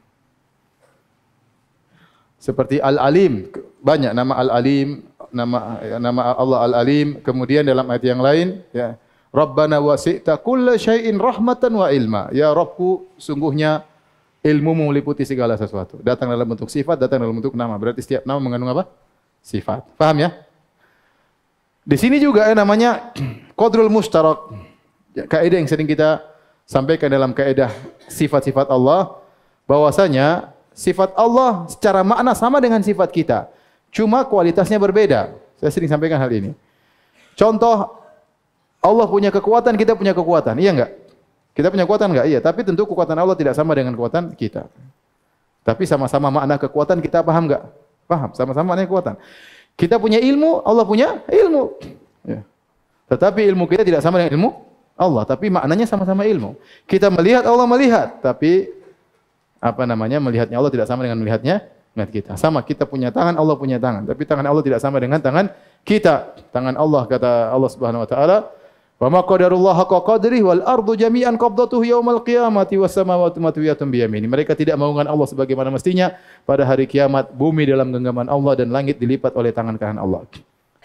[2.39, 3.49] Seperti Al-Alim,
[3.81, 5.03] banyak nama Al-Alim,
[5.33, 9.01] nama nama Allah Al-Alim, kemudian dalam ayat yang lain, ya.
[9.35, 12.31] Rabbana wasi'ta kulla syai'in rahmatan wa ilma.
[12.31, 13.83] Ya Rabbku, sungguhnya
[14.45, 15.97] Ilmu meliputi segala sesuatu.
[16.05, 17.81] Datang dalam bentuk sifat, datang dalam bentuk nama.
[17.81, 18.85] Berarti setiap nama mengandung apa?
[19.41, 19.89] Sifat.
[19.97, 20.37] Paham ya?
[21.81, 23.09] Di sini juga ya, namanya
[23.59, 24.53] qadrul mustarak.
[25.17, 26.21] Kaidah yang sering kita
[26.69, 27.73] sampaikan dalam kaidah
[28.09, 29.17] sifat-sifat Allah
[29.65, 33.49] bahwasanya sifat Allah secara makna sama dengan sifat kita.
[33.89, 35.33] Cuma kualitasnya berbeda.
[35.57, 36.53] Saya sering sampaikan hal ini.
[37.33, 37.97] Contoh
[38.85, 40.61] Allah punya kekuatan, kita punya kekuatan.
[40.61, 40.93] Iya enggak?
[41.55, 42.27] Kita punya kekuatan enggak?
[42.27, 44.67] Iya, tapi tentu kekuatan Allah tidak sama dengan kekuatan kita.
[45.63, 47.63] Tapi sama-sama makna kekuatan kita paham enggak?
[48.11, 49.15] Paham, sama-sama makna kekuatan.
[49.79, 51.79] Kita punya ilmu, Allah punya ilmu.
[52.27, 52.43] Ya.
[53.07, 54.51] Tetapi ilmu kita tidak sama dengan ilmu
[54.95, 56.59] Allah, tapi maknanya sama-sama ilmu.
[56.91, 58.71] Kita melihat Allah melihat, tapi
[59.63, 60.19] apa namanya?
[60.23, 62.33] Melihatnya Allah tidak sama dengan melihatnya melihat kita.
[62.39, 65.51] Sama kita punya tangan, Allah punya tangan, tapi tangan Allah tidak sama dengan tangan
[65.87, 66.35] kita.
[66.51, 68.37] Tangan Allah kata Allah Subhanahu wa taala,
[68.95, 74.07] Wa ma qadarullah haqqa qadrihi wal ardu jami'an qabdatuhu yaumal qiyamati was samawati matwiyatun bi
[74.07, 74.31] yamini.
[74.31, 76.15] Mereka tidak mengagungkan Allah sebagaimana mestinya
[76.47, 80.23] pada hari kiamat bumi dalam genggaman Allah dan langit dilipat oleh tangan kanan Allah.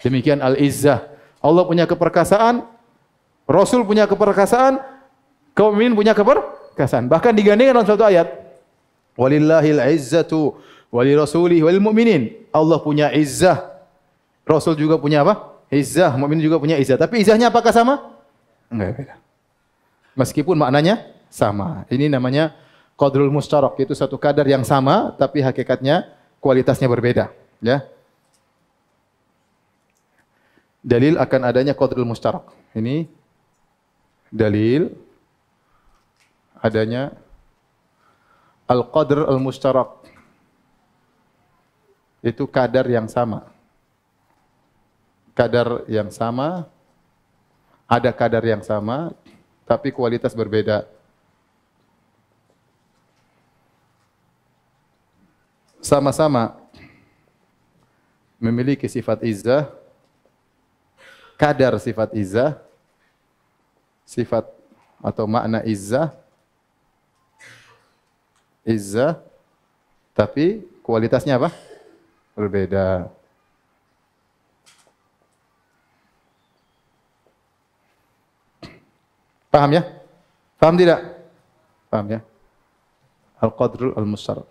[0.02, 1.06] Demikian al-izzah.
[1.40, 2.66] Allah punya keperkasaan,
[3.46, 4.82] Rasul punya keperkasaan,
[5.54, 7.06] kaum mukminin punya keperkasaan.
[7.06, 8.26] Bahkan digandingkan dalam satu ayat.
[9.14, 10.58] Walillahil izzatu
[10.90, 12.50] wali rasulihi wal mu'minin.
[12.50, 13.70] Allah punya izzah.
[14.44, 15.59] Rasul juga punya apa?
[15.70, 16.98] Izzah, mukmin juga punya izzah.
[16.98, 18.18] Tapi izzahnya apakah sama?
[18.66, 19.14] Enggak beda.
[20.18, 21.86] Meskipun maknanya sama.
[21.86, 22.58] Ini namanya
[22.98, 26.10] qadrul mustarak, itu satu kadar yang sama tapi hakikatnya
[26.42, 27.30] kualitasnya berbeda,
[27.62, 27.86] ya.
[30.82, 32.50] Dalil akan adanya qadrul mustarak.
[32.74, 33.06] Ini
[34.26, 34.90] dalil
[36.58, 37.14] adanya
[38.66, 40.02] al-qadr al-mustarak.
[42.26, 43.59] Itu kadar yang sama
[45.34, 46.66] kadar yang sama,
[47.90, 49.14] ada kadar yang sama,
[49.66, 50.86] tapi kualitas berbeda.
[55.80, 56.54] Sama-sama
[58.38, 59.66] memiliki sifat izzah,
[61.34, 62.60] kadar sifat izzah,
[64.04, 64.44] sifat
[65.00, 66.12] atau makna izzah,
[68.62, 69.16] izzah,
[70.12, 71.50] tapi kualitasnya apa?
[72.36, 73.19] Berbeda.
[79.50, 79.82] Paham ya?
[80.56, 81.00] Paham tidak?
[81.90, 82.20] Paham ya?
[83.42, 84.46] Al-Qadrul Al-Musyarak.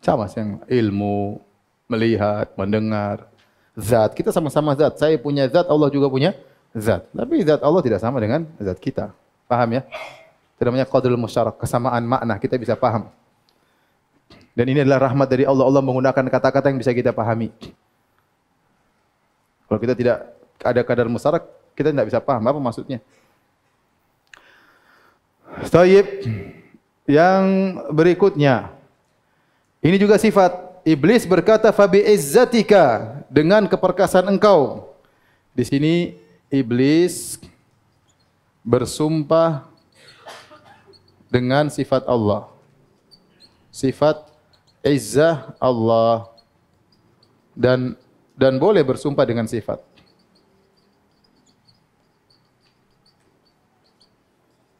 [0.00, 1.42] Sama yang ilmu,
[1.90, 3.28] melihat, mendengar,
[3.76, 4.16] zat.
[4.16, 4.96] Kita sama-sama zat.
[4.96, 6.32] Saya punya zat, Allah juga punya
[6.72, 7.04] zat.
[7.12, 9.12] Tapi zat Allah tidak sama dengan zat kita.
[9.44, 9.82] Paham ya?
[10.56, 12.40] Itu namanya Qadrul Musyarak, kesamaan makna.
[12.40, 13.12] Kita bisa paham.
[14.56, 15.68] Dan ini adalah rahmat dari Allah.
[15.68, 17.52] Allah menggunakan kata-kata yang bisa kita pahami.
[19.68, 20.32] Kalau kita tidak
[20.64, 21.44] ada kadar musyarak,
[21.76, 23.04] kita tidak bisa paham apa maksudnya.
[25.68, 26.24] Taib.
[27.06, 27.44] Yang
[27.92, 28.72] berikutnya.
[29.84, 30.82] Ini juga sifat.
[30.82, 33.20] Iblis berkata, Fabi izzatika.
[33.28, 34.90] Dengan keperkasaan engkau.
[35.52, 35.94] Di sini
[36.48, 37.38] Iblis
[38.64, 39.68] bersumpah
[41.28, 42.48] dengan sifat Allah.
[43.70, 44.26] Sifat
[44.80, 46.26] izzah Allah.
[47.56, 47.94] Dan
[48.36, 49.80] dan boleh bersumpah dengan sifat.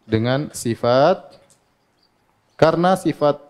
[0.06, 1.36] Dengan sifat
[2.56, 3.46] karena sifat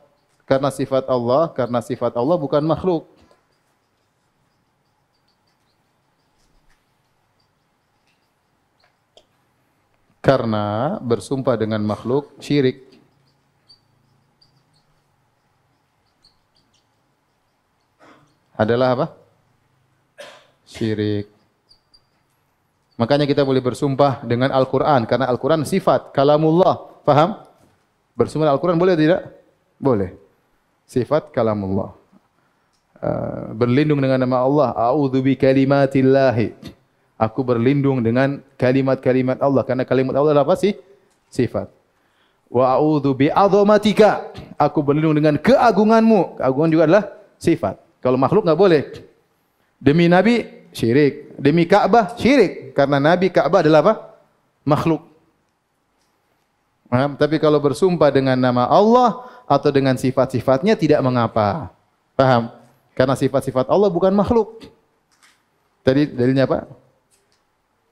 [0.46, 3.10] karena sifat Allah, karena sifat Allah bukan makhluk.
[10.22, 12.82] Karena bersumpah dengan makhluk syirik.
[18.58, 19.06] Adalah apa?
[20.66, 21.35] Syirik.
[22.96, 25.04] Makanya kita boleh bersumpah dengan Al-Quran.
[25.04, 27.04] Karena Al-Quran sifat, kalamullah.
[27.04, 27.44] Faham?
[28.16, 29.28] Bersumpah Al-Quran boleh tidak?
[29.76, 30.16] Boleh.
[30.88, 31.92] Sifat kalamullah.
[32.96, 34.68] Uh, berlindung dengan nama Allah.
[34.72, 36.56] A'udhu bi kalimatillahi.
[37.20, 39.60] Aku berlindung dengan kalimat-kalimat Allah.
[39.68, 40.72] Karena kalimat Allah adalah apa sih?
[41.28, 41.68] Sifat.
[42.48, 44.32] Wa a'udhu bi azomatika.
[44.56, 46.40] Aku berlindung dengan keagunganmu.
[46.40, 47.04] Keagungan juga adalah
[47.36, 47.76] sifat.
[48.00, 48.82] Kalau makhluk enggak boleh.
[49.76, 51.32] Demi Nabi, syirik.
[51.40, 53.94] Demi Ka'bah, syirik karena Nabi Ka'bah adalah apa?
[54.68, 55.00] Makhluk.
[56.92, 61.72] Nah, tapi kalau bersumpah dengan nama Allah atau dengan sifat-sifatnya tidak mengapa.
[62.14, 62.52] Paham?
[62.94, 64.68] Karena sifat-sifat Allah bukan makhluk.
[65.82, 66.68] Tadi dalilnya apa?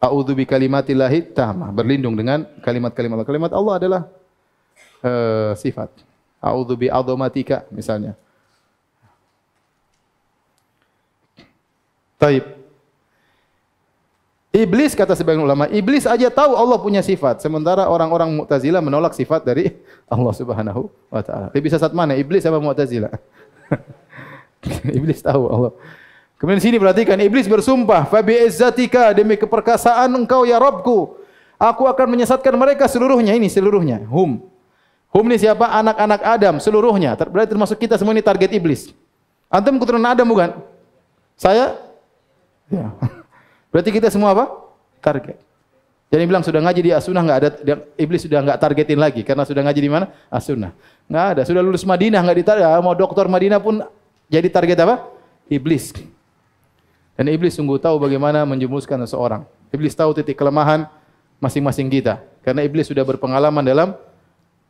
[0.00, 1.74] A'udzu bi kalimatillahi tamah.
[1.74, 3.28] Berlindung dengan kalimat-kalimat Allah.
[3.28, 4.02] Kalimat Allah adalah
[5.04, 5.90] uh, sifat.
[6.40, 8.16] A'udzu bi adzamatika misalnya.
[12.16, 12.63] Taib.
[14.54, 19.42] Iblis kata sebagian ulama, iblis aja tahu Allah punya sifat, sementara orang-orang Mu'tazilah menolak sifat
[19.42, 19.74] dari
[20.06, 21.50] Allah Subhanahu wa taala.
[21.50, 23.10] Lebih sesat mana, iblis apa Mu'tazilah?
[24.94, 25.74] iblis tahu Allah.
[26.38, 31.18] Kemudian sini perhatikan iblis bersumpah, "Fa bi izzatika demi keperkasaan engkau ya Rabbku,
[31.58, 34.06] aku akan menyesatkan mereka seluruhnya." Ini seluruhnya.
[34.06, 34.38] Hum.
[35.10, 35.66] Hum ini siapa?
[35.66, 37.18] Anak-anak Adam seluruhnya.
[37.18, 38.94] Berarti termasuk kita semua ini target iblis.
[39.50, 40.62] Antum keturunan Adam bukan?
[41.34, 41.74] Saya?
[42.70, 42.94] Ya.
[43.74, 44.54] Berarti kita semua apa?
[45.02, 45.42] Target.
[46.14, 47.48] Jadi bilang sudah ngaji di Asunah nggak ada
[47.98, 50.06] iblis sudah nggak targetin lagi karena sudah ngaji di mana?
[50.30, 50.70] Asunah.
[51.10, 51.42] Nggak ada.
[51.42, 52.70] Sudah lulus Madinah nggak ditarget.
[52.78, 53.82] Mau doktor Madinah pun
[54.30, 55.10] jadi target apa?
[55.50, 55.90] Iblis.
[57.18, 59.42] Dan iblis sungguh tahu bagaimana menjemuskan seseorang.
[59.74, 60.86] Iblis tahu titik kelemahan
[61.42, 62.22] masing-masing kita.
[62.46, 63.98] Karena iblis sudah berpengalaman dalam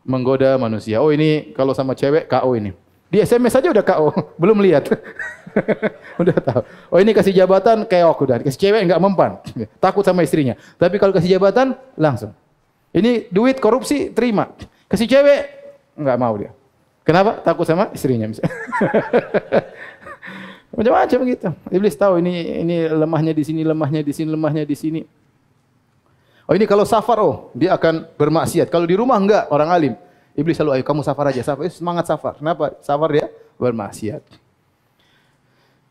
[0.01, 1.05] menggoda manusia.
[1.05, 2.73] Oh ini kalau sama cewek KO ini.
[3.15, 4.11] Di SMS saja udah KO,
[4.43, 4.91] belum lihat.
[6.23, 6.61] udah tahu.
[6.91, 8.43] Oh ini kasih jabatan keok udah.
[8.43, 9.39] Kasih cewek enggak mempan.
[9.85, 10.59] Takut sama istrinya.
[10.75, 12.35] Tapi kalau kasih jabatan langsung.
[12.91, 14.51] Ini duit korupsi terima.
[14.91, 15.47] Kasih cewek
[15.95, 16.51] enggak mau dia.
[17.07, 17.39] Kenapa?
[17.39, 18.27] Takut sama istrinya
[20.75, 21.49] Macam-macam gitu.
[21.71, 25.01] Iblis tahu ini ini lemahnya di sini, lemahnya di sini, lemahnya di sini.
[26.51, 28.75] Oh ini kalau safar oh, dia akan bermaksiat.
[28.75, 29.95] Kalau di rumah enggak, orang alim.
[30.35, 31.71] Iblis selalu ayo kamu safar aja, safar.
[31.71, 32.35] Semangat safar.
[32.39, 32.75] Kenapa?
[32.83, 34.23] Safar dia bermaksiat.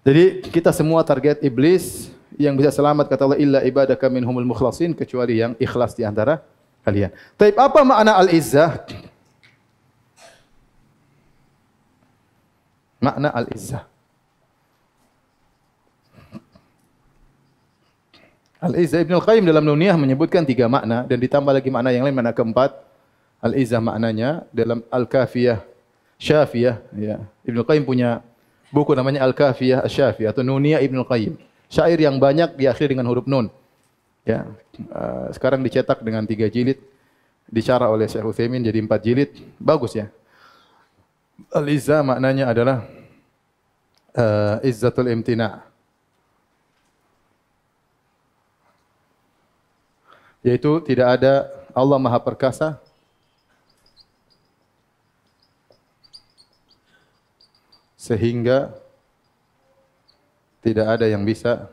[0.03, 5.39] Jadi kita semua target iblis yang bisa selamat kata Allah illa ibadaka minhumul mukhlasin kecuali
[5.39, 6.43] yang ikhlas di antara
[6.83, 7.15] kalian.
[7.39, 8.83] Tapi apa makna al-izzah?
[12.99, 13.87] Makna al-izzah.
[18.63, 22.31] Al-Izzah Ibn Al-Qayyim dalam Nuniyah menyebutkan tiga makna dan ditambah lagi makna yang lain, makna
[22.31, 22.71] keempat.
[23.43, 25.59] Al-Izzah maknanya dalam Al-Kafiyah,
[26.15, 26.79] Syafiyah.
[26.95, 27.19] Ya.
[27.43, 28.23] Ibn Al-Qayyim punya
[28.71, 31.35] buku namanya Al-Kafiyah Asy-Syafiyah atau Nuniyah Ibnu Qayyim.
[31.67, 33.51] Syair yang banyak diakhiri dengan huruf nun.
[34.23, 34.47] Ya,
[34.95, 36.79] uh, sekarang dicetak dengan tiga jilid,
[37.51, 40.07] dicara oleh Syekh Utsaimin jadi empat jilid, bagus ya.
[41.51, 42.87] Al-Izza maknanya adalah
[44.15, 45.65] uh, izzatul imtina.
[50.39, 52.82] Yaitu tidak ada Allah Maha Perkasa
[58.03, 58.75] sehingga
[60.59, 61.71] tidak ada yang bisa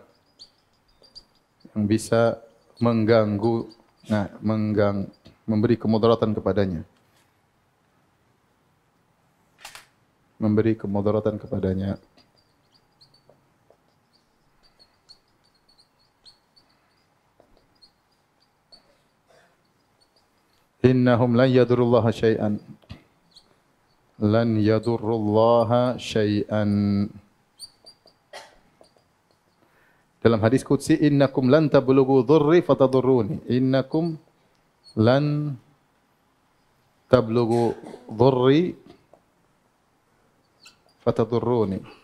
[1.74, 2.39] yang bisa
[2.78, 3.66] mengganggu
[4.07, 5.11] nah menggang
[5.43, 6.87] memberi kemudaratan kepadanya.
[10.39, 11.99] Memberi kemudaratan kepadanya.
[20.81, 22.57] Innahum lan yadurullaha syai'an
[24.21, 27.09] lan yadurullaha syai'an
[30.21, 34.21] dalam hadis qudsi innakum lan tablughu dhurri fatadurruni innakum
[35.01, 35.57] lan
[37.09, 37.73] tablughu
[38.12, 38.77] dhurri
[41.01, 42.01] fatadurruni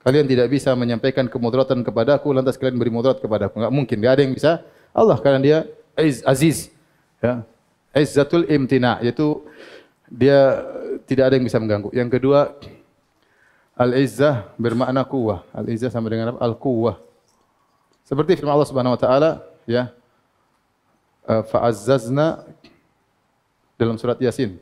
[0.00, 3.60] Kalian tidak bisa menyampaikan kemudaratan kepadaku lantas kalian beri mudarat kepadaku.
[3.60, 4.52] Enggak mungkin, enggak ada yang bisa.
[4.96, 5.58] Allah karena dia
[6.24, 6.72] aziz.
[7.20, 7.44] Ya.
[7.90, 9.42] Izzatul imtina yaitu
[10.06, 10.62] dia
[11.06, 11.90] tidak ada yang bisa mengganggu.
[11.90, 12.54] Yang kedua
[13.74, 15.42] al-izzah bermakna kuwah.
[15.50, 16.38] Al-izzah sama dengan?
[16.38, 17.02] Al-kuwah.
[18.06, 19.30] Seperti firman Allah Subhanahu wa taala
[19.66, 19.90] ya.
[21.26, 22.42] Fa'azzazna
[23.78, 24.58] dalam surat Yasin.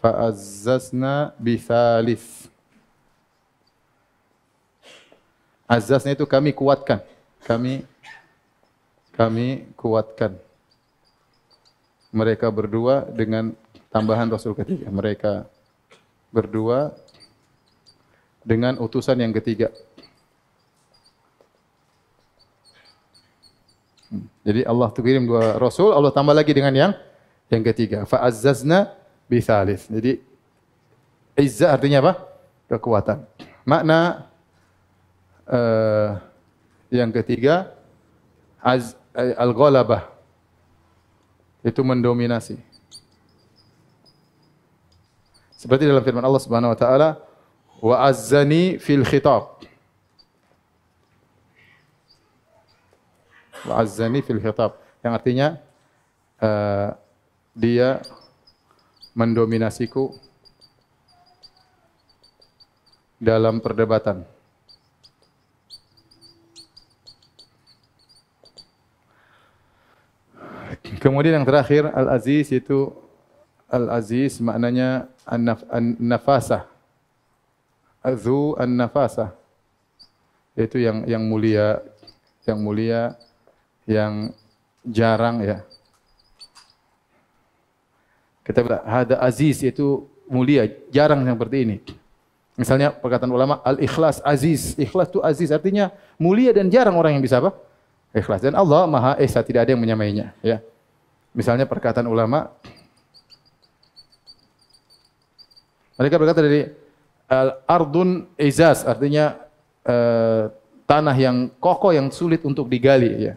[0.00, 2.48] Fa'azzazna bi thalith.
[5.72, 7.00] Azaznya itu kami kuatkan.
[7.48, 7.80] Kami
[9.16, 10.36] kami kuatkan.
[12.12, 13.56] Mereka berdua dengan
[13.88, 14.92] tambahan Rasul ketiga.
[14.92, 15.48] Mereka
[16.28, 16.92] berdua
[18.44, 19.72] dengan utusan yang ketiga.
[24.12, 24.28] Hmm.
[24.44, 26.92] Jadi Allah kirim dua Rasul, Allah tambah lagi dengan yang
[27.48, 28.04] yang ketiga.
[28.04, 28.92] Fa'azzazna
[29.40, 29.88] thalith.
[29.88, 30.20] Jadi
[31.40, 32.12] izzah artinya apa?
[32.68, 33.24] Kekuatan.
[33.64, 34.28] Makna
[35.48, 36.20] uh,
[36.92, 37.72] yang ketiga
[38.60, 40.11] az, uh, al-ghalabah
[41.62, 42.58] itu mendominasi.
[45.54, 47.08] Seperti dalam firman Allah Subhanahu wa taala,
[47.78, 49.62] wa azzani fil khitab.
[53.62, 54.74] Wa azzani fil khitab
[55.06, 55.48] yang artinya
[56.42, 56.98] uh,
[57.54, 58.02] dia
[59.14, 60.10] mendominasiku
[63.22, 64.26] dalam perdebatan.
[71.02, 72.94] Kemudian yang terakhir Al-Aziz itu
[73.66, 76.70] Al-Aziz maknanya an-nafasah.
[77.98, 79.34] Azu an-nafasah.
[80.54, 81.82] Itu yang yang mulia,
[82.46, 83.18] yang mulia,
[83.82, 84.30] yang
[84.86, 85.66] jarang ya.
[88.46, 91.76] Kita bilang ada aziz itu mulia, jarang yang seperti ini.
[92.54, 94.78] Misalnya perkataan ulama al-ikhlas aziz.
[94.78, 97.54] Ikhlas itu aziz artinya mulia dan jarang orang yang bisa apa?
[98.14, 98.44] Ikhlas.
[98.44, 100.60] Dan Allah Maha Esa, tidak ada yang menyamainya, ya.
[101.32, 102.52] Misalnya perkataan ulama
[105.96, 106.68] mereka berkata dari
[107.28, 109.38] al-ardun izaz artinya
[109.86, 110.52] uh,
[110.84, 113.34] tanah yang kokoh yang sulit untuk digali ya.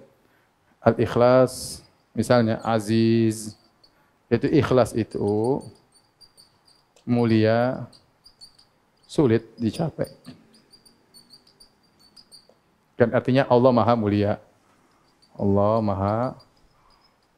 [0.83, 3.55] Al-ikhlas misalnya aziz
[4.27, 5.61] itu ikhlas itu
[7.05, 7.87] mulia
[9.05, 10.09] sulit dicapai.
[12.97, 14.41] Kan artinya Allah Maha mulia.
[15.35, 16.19] Allah Maha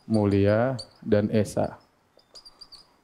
[0.07, 1.75] mulia dan esa.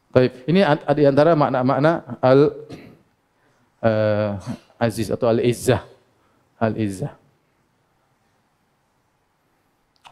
[0.09, 0.63] Baik, ini
[0.95, 2.39] di antara makna-makna al
[3.83, 4.31] uh,
[4.79, 5.83] aziz atau al izzah.
[6.57, 7.13] Al izzah.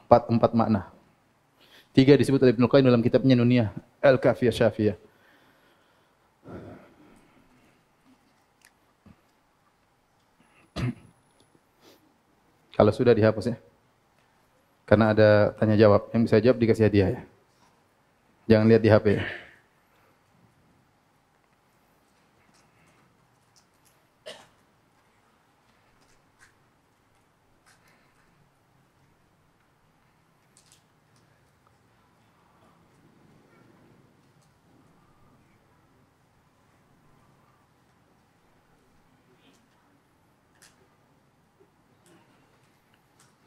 [0.05, 0.91] Empat, empat makna.
[1.95, 3.71] Tiga disebut oleh Ibnu Qayyim dalam kitabnya Nuniyah
[4.03, 4.97] Al-Kafiyah Syafiyah.
[12.73, 13.57] Kalau sudah dihapus ya.
[14.91, 16.11] Karena ada tanya jawab.
[16.11, 17.21] Yang bisa jawab dikasih hadiah ya.
[18.51, 19.23] Jangan lihat di HP ya.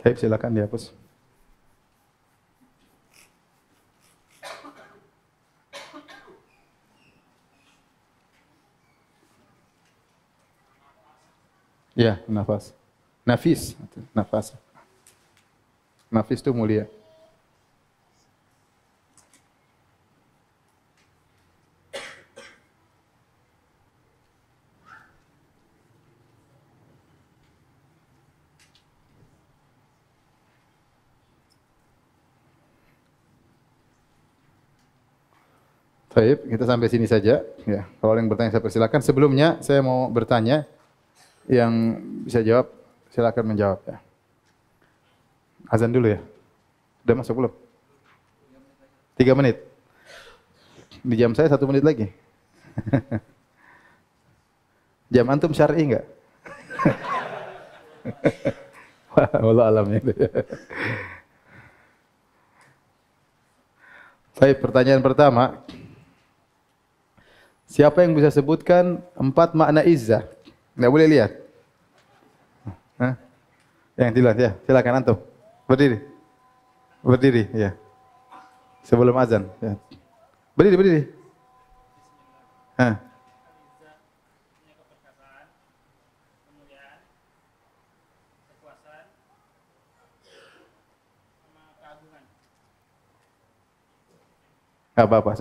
[0.01, 1.05] Baik, silakan dihapus.
[11.95, 12.75] Ya, nafas.
[13.23, 13.79] Nafis,
[14.11, 14.51] nafas.
[16.11, 16.91] Nafis itu mulia.
[36.15, 37.43] Baik, kita sampai sini saja.
[37.67, 39.03] Ya, kalau yang bertanya saya persilakan.
[39.03, 40.63] Sebelumnya saya mau bertanya,
[41.49, 42.73] yang bisa jawab
[43.13, 43.99] silakan menjawab ya.
[45.69, 46.21] Azan dulu ya.
[47.05, 47.53] Udah masuk belum?
[49.15, 49.61] Tiga menit.
[51.05, 52.09] Di jam saya satu menit lagi.
[55.15, 56.07] jam antum syar'i enggak?
[59.45, 60.03] Wallah alamnya.
[64.35, 65.63] Baik, pertanyaan pertama.
[67.71, 70.34] Siapa yang bisa sebutkan empat makna izzah?
[70.75, 71.31] Tidak boleh lihat.
[72.99, 73.15] Hah?
[73.95, 75.19] Yang dilihat ya, silakan antum.
[75.71, 76.03] Berdiri.
[76.99, 77.71] Berdiri, ya.
[78.83, 79.47] Sebelum azan.
[79.63, 79.79] Ya.
[80.59, 81.03] Berdiri, berdiri.
[82.75, 82.99] Hah.
[94.95, 95.35] Gak apa-apa,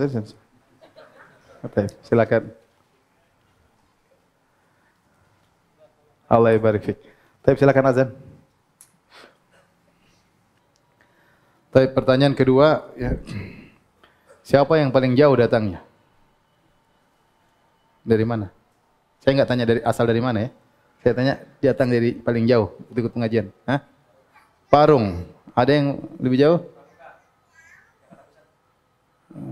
[2.02, 2.50] silakan.
[6.34, 6.98] Allah ibarik.
[7.46, 8.08] Tapi silakan azan.
[11.74, 13.18] Tapi pertanyaan kedua, ya,
[14.46, 15.82] siapa yang paling jauh datangnya?
[18.06, 18.50] Dari mana?
[19.22, 20.50] Saya nggak tanya dari asal dari mana ya.
[21.02, 23.50] Saya tanya datang dari paling jauh ikut pengajian.
[23.66, 23.82] Hah?
[24.70, 25.26] Parung.
[25.52, 26.58] Ada yang lebih jauh?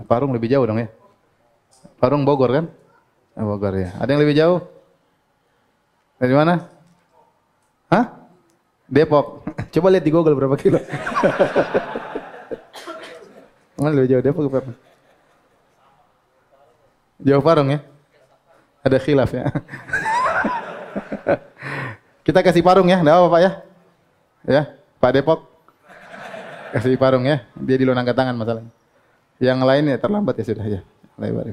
[0.07, 0.87] Parung lebih jauh dong ya.
[1.99, 2.65] Parung Bogor kan?
[3.35, 3.91] Oh, Bogor ya.
[3.99, 4.59] Ada yang lebih jauh?
[6.23, 6.72] Dari mana?
[7.93, 8.09] Hah?
[8.89, 9.45] Depok.
[9.73, 10.81] Coba lihat di Google berapa kilo.
[13.77, 14.73] Mana lebih jauh Depok berapa?
[17.21, 17.85] Jauh Parung ya?
[18.81, 19.45] Ada khilaf ya.
[22.25, 23.51] Kita kasih Parung ya, enggak apa Pak ya?
[24.43, 25.45] Ya, Pak Depok.
[26.73, 28.73] Kasih Parung ya, dia di lonang tangan masalahnya.
[29.37, 30.81] Yang lain ya terlambat ya sudah ya.
[31.21, 31.45] Lebar.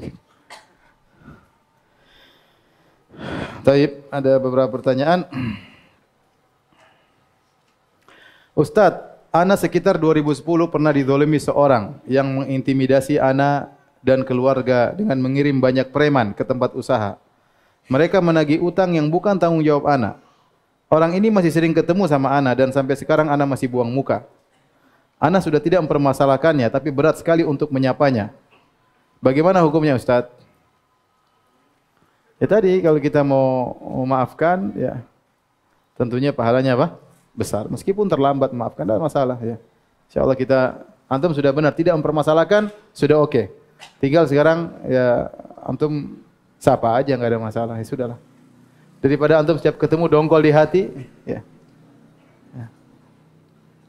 [3.61, 5.29] Taib, ada beberapa pertanyaan.
[8.61, 13.73] Ustadz, Ana sekitar 2010 pernah didolimi seorang yang mengintimidasi Ana
[14.05, 17.17] dan keluarga dengan mengirim banyak preman ke tempat usaha.
[17.89, 20.21] Mereka menagih utang yang bukan tanggung jawab Ana.
[20.93, 24.29] Orang ini masih sering ketemu sama Ana dan sampai sekarang Ana masih buang muka.
[25.17, 28.29] Ana sudah tidak mempermasalahkannya, tapi berat sekali untuk menyapanya.
[29.25, 30.37] Bagaimana hukumnya Ustadz?
[32.37, 33.73] Ya tadi kalau kita mau
[34.05, 35.01] memaafkan ya
[35.97, 37.10] tentunya pahalanya apa?
[37.41, 37.65] Besar.
[37.73, 39.57] Meskipun terlambat memaafkan tidak masalah ya.
[40.13, 43.33] Insyaallah kita antum sudah benar tidak mempermasalahkan sudah oke.
[43.33, 43.45] Okay.
[43.97, 45.33] Tinggal sekarang ya
[45.65, 46.21] antum
[46.61, 48.21] sapa aja nggak ada masalah ya sudahlah.
[49.01, 50.83] Daripada antum setiap ketemu dongkol di hati
[51.25, 51.41] ya.
[52.53, 52.67] ya.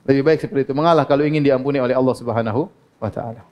[0.07, 2.71] Lebih baik seperti itu mengalah kalau ingin diampuni oleh Allah Subhanahu
[3.03, 3.43] wa taala.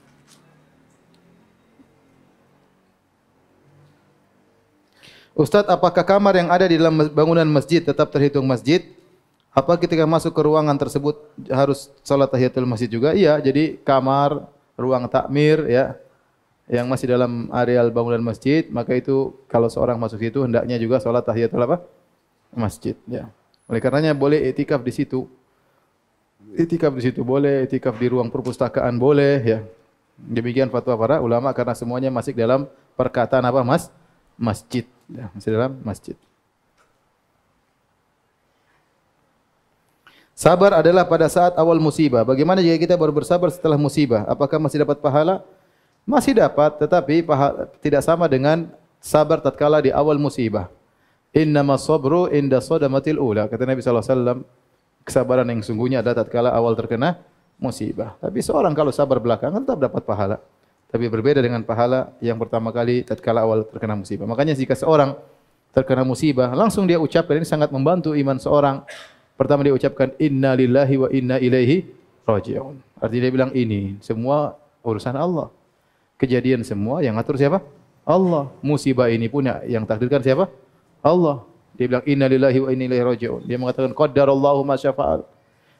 [5.36, 8.84] Ustadz, apakah kamar yang ada di dalam bangunan masjid tetap terhitung masjid?
[9.50, 13.10] Apa ketika masuk ke ruangan tersebut harus salat tahiyatul masjid juga?
[13.10, 14.46] Iya, jadi kamar,
[14.78, 15.98] ruang takmir ya
[16.70, 21.26] yang masih dalam areal bangunan masjid, maka itu kalau seorang masuk situ hendaknya juga salat
[21.26, 21.82] tahiyatul apa?
[22.54, 23.26] Masjid, ya.
[23.66, 25.26] Oleh karenanya boleh itikaf di situ.
[26.54, 29.58] Itikaf di situ boleh, itikaf di ruang perpustakaan boleh, ya.
[30.14, 33.90] Demikian fatwa para ulama karena semuanya masih dalam perkataan apa, Mas?
[34.38, 34.86] Masjid.
[35.10, 36.14] Ya, masih dalam masjid.
[40.40, 42.24] Sabar adalah pada saat awal musibah.
[42.24, 44.24] Bagaimana jika kita baru bersabar setelah musibah?
[44.24, 45.44] Apakah masih dapat pahala?
[46.08, 48.72] Masih dapat, tetapi pahala, tidak sama dengan
[49.04, 50.72] sabar tatkala di awal musibah.
[51.36, 53.52] Innama sabru inda sadamatil ula.
[53.52, 54.40] Kata Nabi SAW,
[55.04, 57.20] kesabaran yang sungguhnya adalah tatkala awal terkena
[57.60, 58.16] musibah.
[58.16, 60.40] Tapi seorang kalau sabar belakangan tetap dapat pahala.
[60.88, 64.24] Tapi berbeda dengan pahala yang pertama kali tatkala awal terkena musibah.
[64.24, 65.20] Makanya jika seorang
[65.76, 68.88] terkena musibah, langsung dia ucapkan ini sangat membantu iman seorang.
[69.40, 71.88] Pertama dia ucapkan inna lillahi wa inna ilaihi
[72.28, 72.76] raji'un.
[73.00, 75.48] Artinya dia bilang ini semua urusan Allah.
[76.20, 77.64] Kejadian semua yang atur siapa?
[78.04, 78.52] Allah.
[78.60, 80.52] Musibah ini pun yang takdirkan siapa?
[81.00, 81.40] Allah.
[81.80, 83.42] Dia bilang inna lillahi wa inna ilaihi raji'un.
[83.48, 85.24] Dia mengatakan qaddarallahu ma syafa'al.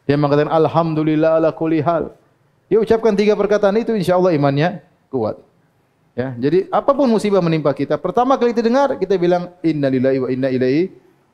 [0.09, 2.17] Dia mengatakan alhamdulillah ala kulli hal.
[2.73, 4.81] Dia ucapkan tiga perkataan itu insyaallah imannya
[5.13, 5.37] kuat.
[6.17, 10.29] Ya, jadi apa pun musibah menimpa kita, pertama kali kita dengar kita bilang innalillahi wa
[10.33, 10.91] inna ilaihi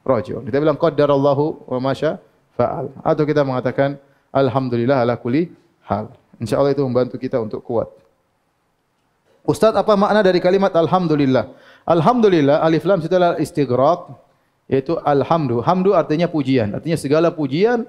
[0.06, 0.46] rajiun.
[0.46, 2.22] Kita bilang qaddarallahu wa masya
[2.54, 2.94] fa'al.
[3.02, 3.98] Atau kita mengatakan
[4.30, 5.50] alhamdulillah ala kulli
[5.84, 6.14] hal.
[6.38, 7.90] Insyaallah itu membantu kita untuk kuat.
[9.46, 11.50] Ustaz, apa makna dari kalimat alhamdulillah?
[11.86, 14.14] Alhamdulillah alif lam setelah istighraq
[14.66, 15.62] yaitu alhamdu.
[15.62, 16.74] Hamdu artinya pujian.
[16.74, 17.86] Artinya segala pujian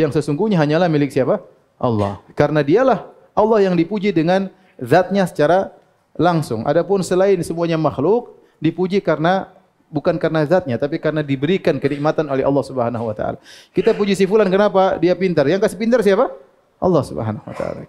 [0.00, 1.44] yang sesungguhnya hanyalah milik siapa?
[1.76, 2.24] Allah.
[2.32, 4.48] Karena dialah Allah yang dipuji dengan
[4.80, 5.76] zatnya secara
[6.16, 6.64] langsung.
[6.64, 9.53] Adapun selain semuanya makhluk dipuji karena
[9.94, 13.38] bukan karena zatnya tapi karena diberikan kenikmatan oleh Allah Subhanahu wa taala.
[13.70, 14.98] Kita puji si fulan kenapa?
[14.98, 15.46] Dia pintar.
[15.46, 16.34] Yang kasih pintar siapa?
[16.82, 17.86] Allah Subhanahu wa taala.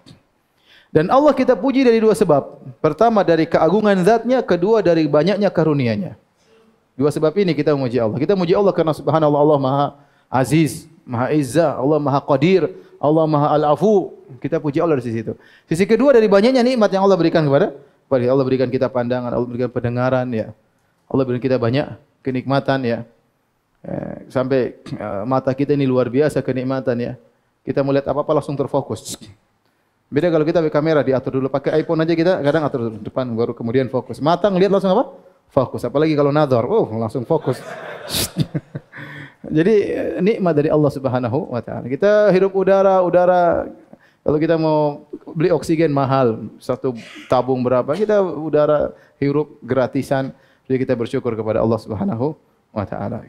[0.94, 2.62] Dan Allah kita puji dari dua sebab.
[2.78, 6.14] Pertama dari keagungan zatnya, kedua dari banyaknya karunia-Nya.
[6.94, 8.16] Dua sebab ini kita memuji Allah.
[8.16, 9.86] Kita memuji Allah karena subhanallah Allah Maha
[10.30, 14.14] Aziz, Maha Izzah, Allah Maha Qadir, Allah Maha Al-Afu.
[14.40, 15.34] Kita puji Allah dari sisi itu.
[15.68, 17.76] Sisi kedua dari banyaknya nikmat yang Allah berikan kepada
[18.08, 20.54] Allah berikan kita pandangan, Allah berikan pendengaran ya.
[21.06, 21.86] Allah berikan kita banyak
[22.22, 22.98] kenikmatan ya.
[23.86, 27.12] Eh, sampai eh, mata kita ini luar biasa kenikmatan ya.
[27.62, 29.18] Kita melihat apa-apa langsung terfokus.
[30.06, 33.54] Beda kalau kita pakai kamera diatur dulu pakai iPhone aja kita kadang atur depan baru
[33.54, 34.22] kemudian fokus.
[34.22, 35.14] Mata ngelihat langsung apa?
[35.50, 35.82] Fokus.
[35.82, 37.58] Apalagi kalau nador, oh langsung fokus.
[39.56, 41.86] Jadi eh, nikmat dari Allah Subhanahu wa taala.
[41.86, 43.66] Kita hirup udara, udara
[44.26, 45.06] kalau kita mau
[45.38, 46.98] beli oksigen mahal, satu
[47.30, 47.94] tabung berapa?
[47.94, 48.90] Kita udara
[49.22, 50.34] hirup gratisan.
[50.66, 52.34] Jadi kita bersyukur kepada Allah Subhanahu
[52.74, 53.22] wa taala.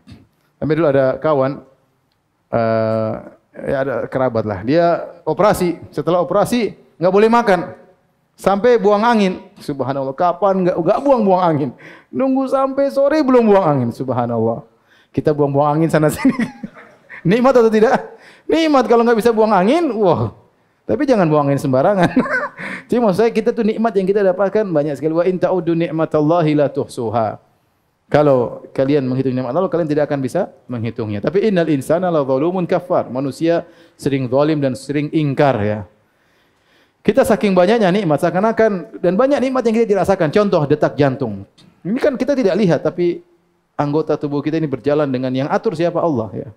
[0.57, 1.61] Tapi dulu ada kawan
[2.49, 3.13] uh,
[3.53, 4.59] ya ada kerabat lah.
[4.65, 7.59] Dia operasi, setelah operasi nggak boleh makan.
[8.38, 9.41] Sampai buang angin.
[9.57, 10.13] Subhanallah.
[10.13, 11.69] Kapan nggak nggak buang-buang angin?
[12.13, 13.89] Nunggu sampai sore belum buang angin.
[13.89, 14.61] Subhanallah.
[15.09, 16.38] Kita buang-buang angin sana sini.
[17.25, 17.97] Nikmat atau tidak?
[18.45, 20.38] Nikmat kalau nggak bisa buang angin, wah.
[20.85, 22.09] Tapi jangan buang angin sembarangan.
[22.88, 25.11] Jadi maksud saya kita tuh nikmat yang kita dapatkan banyak sekali.
[25.11, 27.39] Wa in ta'udu ni'matallahi la tuhsuha.
[28.07, 31.19] Kalau kalian menghitung nikmat Allah, kalian tidak akan bisa menghitungnya.
[31.19, 33.11] Tapi innal insana la zalumun kafar.
[33.11, 33.67] Manusia
[33.99, 35.79] sering zalim dan sering ingkar ya.
[37.03, 40.31] Kita saking banyaknya nikmat seakan-akan dan banyak nikmat yang kita dirasakan.
[40.31, 41.43] Contoh detak jantung.
[41.83, 43.23] Ini kan kita tidak lihat tapi
[43.75, 46.49] anggota tubuh kita ini berjalan dengan yang atur siapa Allah ya.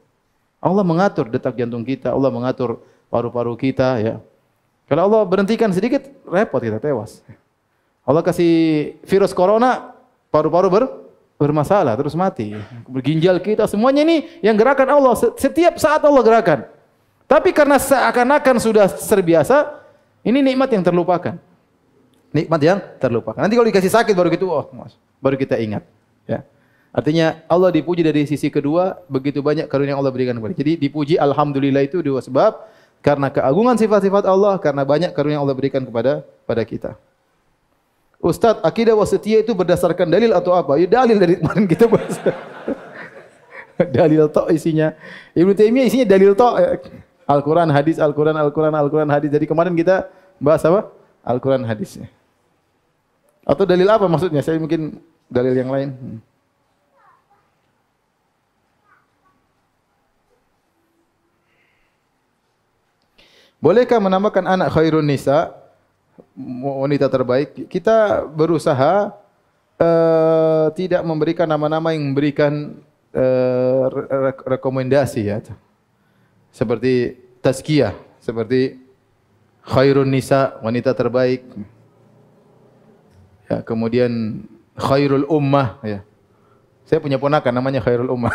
[0.63, 4.15] Allah mengatur detak jantung kita, Allah mengatur paru-paru kita ya.
[4.91, 7.23] Kalau Allah berhentikan sedikit, repot kita tewas.
[8.03, 9.95] Allah kasih virus corona,
[10.35, 10.85] paru-paru ber,
[11.39, 12.59] bermasalah, terus mati.
[12.99, 15.15] Ginjal kita, semuanya ini yang gerakan Allah.
[15.39, 16.67] Setiap saat Allah gerakan.
[17.31, 19.79] Tapi karena seakan-akan sudah terbiasa,
[20.27, 21.39] ini nikmat yang terlupakan.
[22.35, 23.39] Nikmat yang terlupakan.
[23.39, 24.67] Nanti kalau dikasih sakit baru gitu, oh,
[25.23, 25.87] baru kita ingat.
[26.27, 26.43] Ya.
[26.91, 30.55] Artinya Allah dipuji dari sisi kedua, begitu banyak karunia yang Allah berikan kepada.
[30.59, 32.59] Jadi dipuji alhamdulillah itu dua sebab.
[33.01, 37.01] Karena keagungan sifat-sifat Allah, karena banyak karunia yang Allah berikan kepada pada kita.
[38.21, 40.77] Ustaz, akidah wasitiyah itu berdasarkan dalil atau apa?
[40.77, 42.21] Ya dalil dari kemarin kita bahas.
[43.97, 44.93] dalil tok isinya.
[45.33, 46.53] Ibnu Taimiyah isinya dalil tok.
[47.25, 49.33] Al-Quran, hadis, Al-Quran, Al-Quran, Al-Quran, hadis.
[49.33, 50.93] Jadi kemarin kita bahas apa?
[51.25, 52.13] Al-Quran, hadisnya.
[53.49, 54.45] Atau dalil apa maksudnya?
[54.45, 55.01] Saya mungkin
[55.33, 55.89] dalil yang lain.
[55.97, 56.19] Hmm.
[63.61, 65.53] Bolehkah menamakan anak khairun nisa
[66.65, 67.69] wanita terbaik?
[67.69, 69.13] Kita berusaha
[69.77, 72.81] uh, tidak memberikan nama-nama yang memberikan
[73.13, 75.45] uh, re rekomendasi ya.
[76.49, 78.81] Seperti tazkiyah, seperti
[79.61, 81.45] khairun nisa wanita terbaik.
[83.45, 84.41] Ya, kemudian
[84.73, 86.01] khairul ummah ya.
[86.89, 88.33] Saya punya ponakan namanya khairul ummah.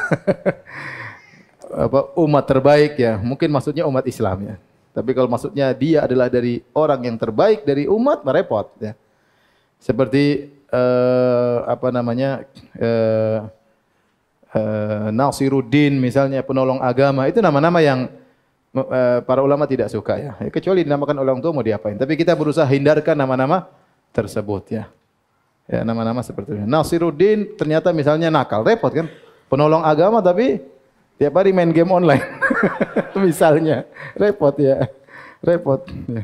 [1.90, 3.18] apa umat terbaik ya.
[3.18, 4.56] Mungkin maksudnya umat Islam ya.
[4.96, 8.96] Tapi kalau maksudnya dia adalah dari orang yang terbaik dari umat, merepot ya.
[9.76, 12.48] Seperti uh, apa namanya
[12.80, 13.40] uh,
[14.56, 18.08] uh, Nasiruddin misalnya penolong agama itu nama-nama yang
[18.72, 20.32] uh, para ulama tidak suka ya.
[20.40, 20.48] ya.
[20.48, 22.00] Kecuali dinamakan orang tua mau diapain.
[22.00, 23.68] Tapi kita berusaha hindarkan nama-nama
[24.16, 24.88] tersebut ya.
[25.68, 26.64] Ya nama-nama seperti itu.
[26.64, 29.12] Nasiruddin ternyata misalnya nakal, repot kan?
[29.52, 30.64] Penolong agama tapi
[31.16, 32.24] Tiap hari main game online.
[33.26, 33.88] Misalnya,
[34.20, 34.92] repot ya.
[35.40, 35.88] Repot.
[36.12, 36.24] Ya.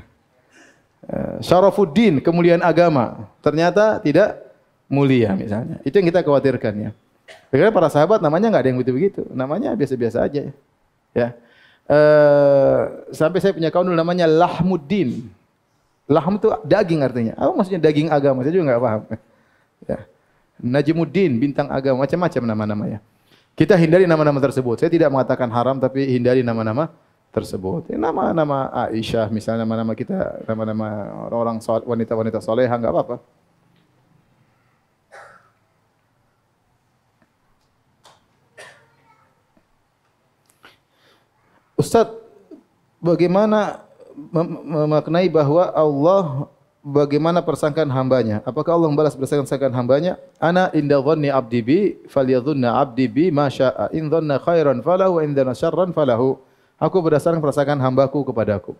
[1.11, 3.27] Eh, Syarafuddin, kemuliaan agama.
[3.39, 4.37] Ternyata tidak
[4.91, 5.79] mulia misalnya.
[5.87, 6.91] Itu yang kita khawatirkan ya.
[7.47, 9.21] Karena para sahabat namanya nggak ada yang begitu-begitu.
[9.31, 10.51] Namanya biasa-biasa aja.
[11.15, 11.27] Ya.
[11.87, 15.31] Uh, sampai saya punya kawan dulu namanya Lahmuddin.
[16.11, 17.33] Lahm itu daging artinya.
[17.39, 18.43] Apa maksudnya daging agama?
[18.43, 19.01] Saya juga nggak paham.
[19.87, 19.99] Ya.
[20.61, 22.99] Najmuddin, bintang agama, macam-macam nama-namanya.
[23.51, 24.79] Kita hindari nama-nama tersebut.
[24.81, 26.89] Saya tidak mengatakan haram tapi hindari nama-nama
[27.31, 27.91] tersebut.
[27.95, 30.87] Nama-nama Aisyah misalnya nama-nama kita nama-nama
[31.31, 33.17] orang wanita-wanita soleha enggak apa-apa.
[41.81, 42.13] Ustaz,
[43.01, 43.81] bagaimana
[44.69, 46.45] memaknai bahwa Allah
[46.81, 48.41] bagaimana persangkaan hambanya?
[48.43, 50.17] Apakah Allah membalas persangkaan hambanya?
[50.41, 51.79] Ana inda dhanni abdi bi
[52.09, 53.93] falyadhunna abdi bi ma syaa.
[53.93, 56.41] In dhanna khairan falahu wa in dhanna syarran falahu.
[56.81, 58.73] Aku berdasarkan persangkaan hambaku kepadaku.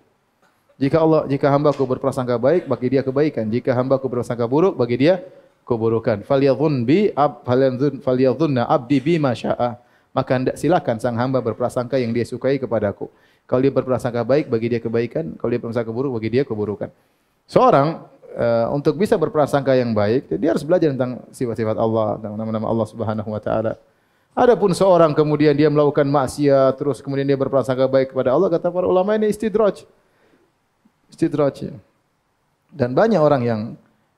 [0.82, 5.22] Jika Allah jika hambaku berprasangka baik bagi dia kebaikan, jika hambaku berprasangka buruk bagi dia
[5.70, 6.26] keburukan.
[6.26, 9.78] Falyadhun bi ab falyadhun falyadhunna abdi bima syaa.
[10.12, 13.08] Maka hendak silakan sang hamba berprasangka yang dia sukai kepadaku.
[13.48, 16.92] Kalau dia berprasangka baik bagi dia kebaikan, kalau dia berprasangka buruk bagi dia keburukan.
[17.52, 22.64] Seorang uh, untuk bisa berprasangka yang baik, dia harus belajar tentang sifat-sifat Allah, tentang nama-nama
[22.72, 23.76] Allah Subhanahu wa taala.
[24.32, 28.88] Adapun seorang kemudian dia melakukan maksiat, terus kemudian dia berprasangka baik kepada Allah, kata para
[28.88, 29.84] ulama ini istidraj.
[31.12, 31.76] Istidraj.
[32.72, 33.60] Dan banyak orang yang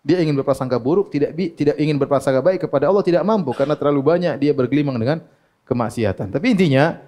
[0.05, 4.13] dia ingin berprasangka buruk, tidak tidak ingin berprasangka baik kepada Allah, tidak mampu karena terlalu
[4.13, 5.25] banyak dia bergelimang dengan
[5.65, 6.29] kemaksiatan.
[6.29, 7.01] Tapi intinya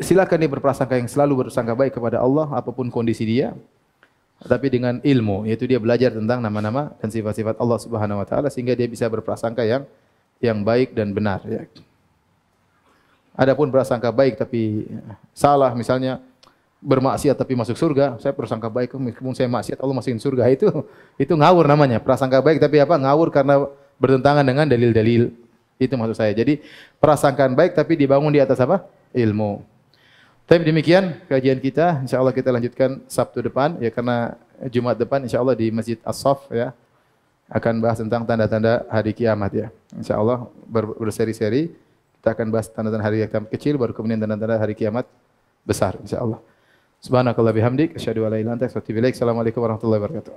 [0.00, 3.52] silakan dia berprasangka yang selalu bersangka baik kepada Allah apa pun kondisi dia.
[4.36, 8.76] Tapi dengan ilmu, yaitu dia belajar tentang nama-nama dan sifat-sifat Allah Subhanahu wa taala sehingga
[8.76, 9.88] dia bisa berprasangka yang
[10.44, 11.64] yang baik dan benar ya.
[13.32, 14.84] Adapun berprasangka baik tapi
[15.32, 16.20] salah misalnya
[16.84, 20.68] bermaksiat tapi masuk surga, saya prasangka baik meskipun saya maksiat Allah masukin surga itu
[21.16, 21.96] itu ngawur namanya.
[22.00, 22.96] Prasangka baik tapi apa?
[23.00, 23.64] Ngawur karena
[23.96, 25.32] bertentangan dengan dalil-dalil
[25.80, 26.32] itu maksud saya.
[26.36, 26.60] Jadi
[27.00, 28.84] prasangkaan baik tapi dibangun di atas apa?
[29.16, 29.75] Ilmu.
[30.46, 32.06] Tapi demikian kajian kita.
[32.06, 34.38] Insya Allah kita lanjutkan Sabtu depan ya karena
[34.70, 36.70] Jumat depan Insya Allah di Masjid As-Saf ya
[37.50, 39.66] akan bahas tentang tanda-tanda hari kiamat ya.
[39.98, 41.74] Insya Allah ber berseri-seri
[42.22, 45.10] kita akan bahas tanda-tanda hari kiamat kecil baru kemudian tanda-tanda hari kiamat
[45.66, 46.38] besar insya Allah.
[47.02, 48.54] Subhanakallah bihamdik asyhadu an la.
[48.54, 50.34] Assalamualaikum warahmatullahi wabarakatuh.